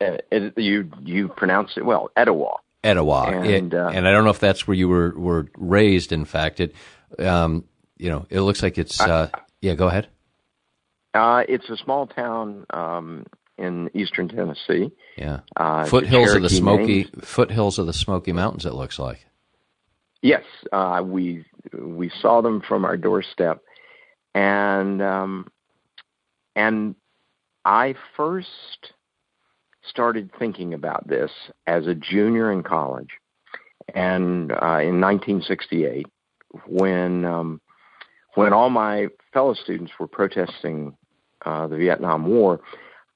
uh, 0.00 0.16
you 0.56 0.90
you 1.02 1.28
pronounce 1.28 1.76
it 1.76 1.84
well, 1.84 2.10
Etowah. 2.16 2.58
Etowah, 2.84 3.42
and, 3.42 3.74
uh, 3.74 3.90
and 3.92 4.06
I 4.06 4.12
don't 4.12 4.22
know 4.24 4.30
if 4.30 4.38
that's 4.38 4.68
where 4.68 4.76
you 4.76 4.88
were 4.88 5.12
were 5.16 5.48
raised. 5.56 6.12
In 6.12 6.24
fact, 6.24 6.60
it 6.60 6.74
um, 7.18 7.64
you 7.96 8.10
know 8.10 8.26
it 8.30 8.40
looks 8.40 8.62
like 8.62 8.78
it's. 8.78 9.00
Uh, 9.00 9.30
yeah, 9.60 9.74
go 9.74 9.88
ahead. 9.88 10.08
Uh, 11.14 11.42
it's 11.48 11.68
a 11.70 11.76
small 11.76 12.06
town 12.06 12.66
um, 12.70 13.24
in 13.56 13.90
eastern 13.94 14.28
Tennessee. 14.28 14.92
Yeah, 15.16 15.40
uh, 15.56 15.86
foothills 15.86 16.34
of 16.34 16.42
the 16.42 16.50
Smoky 16.50 17.04
names. 17.04 17.10
foothills 17.22 17.78
of 17.78 17.86
the 17.86 17.92
Smoky 17.92 18.32
Mountains. 18.32 18.66
It 18.66 18.74
looks 18.74 18.98
like. 18.98 19.26
Yes, 20.22 20.44
uh, 20.72 21.02
we 21.04 21.44
we 21.72 22.10
saw 22.20 22.42
them 22.42 22.62
from 22.66 22.84
our 22.84 22.96
doorstep, 22.96 23.62
and 24.34 25.00
um, 25.00 25.48
and 26.54 26.94
I 27.64 27.94
first 28.16 28.92
started 29.88 30.30
thinking 30.38 30.74
about 30.74 31.06
this 31.08 31.30
as 31.66 31.86
a 31.86 31.94
junior 31.94 32.52
in 32.52 32.62
college, 32.62 33.10
and 33.94 34.50
uh, 34.52 34.80
in 34.82 35.00
1968, 35.00 36.06
when 36.66 37.24
um, 37.24 37.60
when 38.36 38.52
all 38.52 38.68
my 38.68 39.08
fellow 39.32 39.54
students 39.54 39.92
were 39.98 40.06
protesting 40.06 40.94
uh, 41.46 41.66
the 41.66 41.76
Vietnam 41.76 42.26
War, 42.26 42.60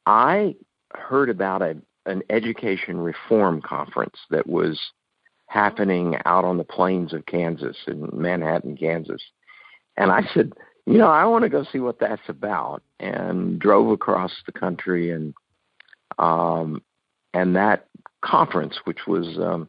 I 0.06 0.56
heard 0.94 1.28
about 1.28 1.60
a, 1.60 1.76
an 2.06 2.22
education 2.30 2.98
reform 2.98 3.60
conference 3.60 4.16
that 4.30 4.46
was 4.46 4.80
happening 5.46 6.16
out 6.24 6.44
on 6.46 6.56
the 6.56 6.64
plains 6.64 7.12
of 7.12 7.26
Kansas 7.26 7.76
in 7.86 8.08
Manhattan, 8.14 8.78
Kansas. 8.78 9.22
And 9.98 10.10
I 10.10 10.22
said, 10.32 10.54
you 10.86 10.96
know, 10.96 11.10
I 11.10 11.26
want 11.26 11.42
to 11.42 11.50
go 11.50 11.64
see 11.70 11.80
what 11.80 12.00
that's 12.00 12.28
about 12.28 12.82
and 12.98 13.58
drove 13.58 13.90
across 13.90 14.32
the 14.46 14.52
country 14.52 15.10
and 15.10 15.34
um 16.18 16.82
and 17.32 17.54
that 17.54 17.86
conference 18.20 18.80
which 18.84 19.06
was 19.06 19.38
um 19.38 19.68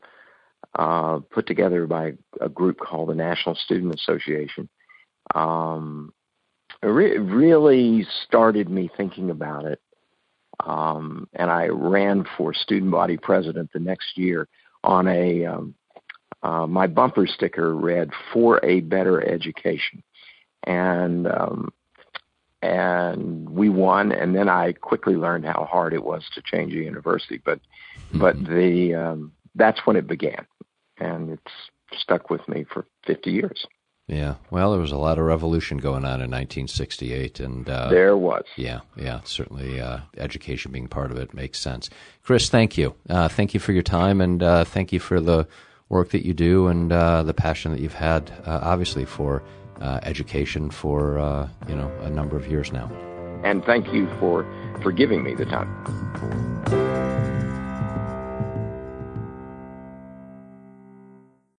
uh 0.76 1.20
put 1.30 1.46
together 1.46 1.86
by 1.86 2.14
a 2.40 2.50
group 2.50 2.80
called 2.80 3.10
the 3.10 3.16
National 3.16 3.56
Student 3.56 3.94
Association 3.94 4.68
um 5.36 6.14
re- 6.82 7.18
really 7.18 8.06
started 8.26 8.70
me 8.70 8.90
thinking 8.98 9.30
about 9.30 9.66
it 9.66 9.82
um, 10.66 11.28
and 11.34 11.50
I 11.50 11.68
ran 11.68 12.26
for 12.38 12.54
student 12.54 12.92
body 12.92 13.18
president 13.18 13.72
the 13.74 13.80
next 13.80 14.18
year 14.18 14.48
on 14.84 15.08
a 15.08 15.46
um, 15.46 15.76
uh, 16.44 16.68
my 16.68 16.88
bumper 16.88 17.28
sticker 17.28 17.76
read 17.76 18.12
"For 18.34 18.64
a 18.64 18.82
Better 18.82 19.22
Education," 19.22 20.04
and 20.64 21.28
um, 21.28 21.74
and 22.62 23.50
we 23.50 23.70
won. 23.70 24.12
And 24.12 24.36
then 24.36 24.50
I 24.50 24.74
quickly 24.74 25.16
learned 25.16 25.46
how 25.46 25.68
hard 25.70 25.94
it 25.94 26.04
was 26.04 26.24
to 26.36 26.42
change 26.42 26.74
a 26.74 26.78
university, 26.78 27.42
but 27.44 27.60
mm-hmm. 27.60 28.20
but 28.20 28.44
the 28.44 28.96
um, 28.96 29.32
that's 29.56 29.86
when 29.86 29.96
it 29.96 30.08
began, 30.08 30.46
and 30.98 31.32
it's 31.32 32.00
stuck 32.00 32.30
with 32.30 32.48
me 32.48 32.66
for 32.72 32.86
50 33.06 33.32
years. 33.32 33.66
Yeah, 34.12 34.36
well, 34.50 34.72
there 34.72 34.82
was 34.82 34.92
a 34.92 34.98
lot 34.98 35.18
of 35.18 35.24
revolution 35.24 35.78
going 35.78 36.04
on 36.04 36.20
in 36.20 36.30
1968, 36.30 37.40
and 37.40 37.70
uh, 37.70 37.90
there 37.90 38.18
was. 38.18 38.44
Yeah, 38.58 38.82
yeah, 38.98 39.22
certainly. 39.24 39.80
Uh, 39.80 40.00
education 40.18 40.74
being 40.74 40.90
part 40.90 41.12
of 41.12 41.18
it 41.18 41.34
makes 41.34 41.60
sense. 41.60 41.90
Chris, 42.22 42.50
thank 42.50 42.78
you. 42.78 42.94
Uh, 43.10 43.30
thank 43.30 43.54
you 43.54 43.62
for 43.62 43.72
your 43.72 43.84
time, 43.84 44.20
and 44.20 44.44
uh, 44.44 44.66
thank 44.66 44.92
you 44.92 45.00
for 45.00 45.22
the 45.22 45.48
work 45.88 46.10
that 46.10 46.26
you 46.26 46.34
do 46.34 46.68
and 46.68 46.92
uh, 46.92 47.24
the 47.24 47.34
passion 47.34 47.72
that 47.72 47.80
you've 47.80 47.94
had, 47.94 48.30
uh, 48.46 48.60
obviously, 48.62 49.06
for 49.06 49.44
education 50.04 50.70
for 50.70 51.50
you 51.70 51.76
know 51.76 51.90
a 52.02 52.10
number 52.10 52.36
of 52.36 52.52
years 52.52 52.74
now. 52.74 52.92
And 53.46 53.64
thank 53.64 53.94
you 53.94 54.08
for 54.20 54.46
for 54.82 54.92
giving 54.92 55.24
me 55.24 55.36
the 55.36 55.46
time. 55.46 57.11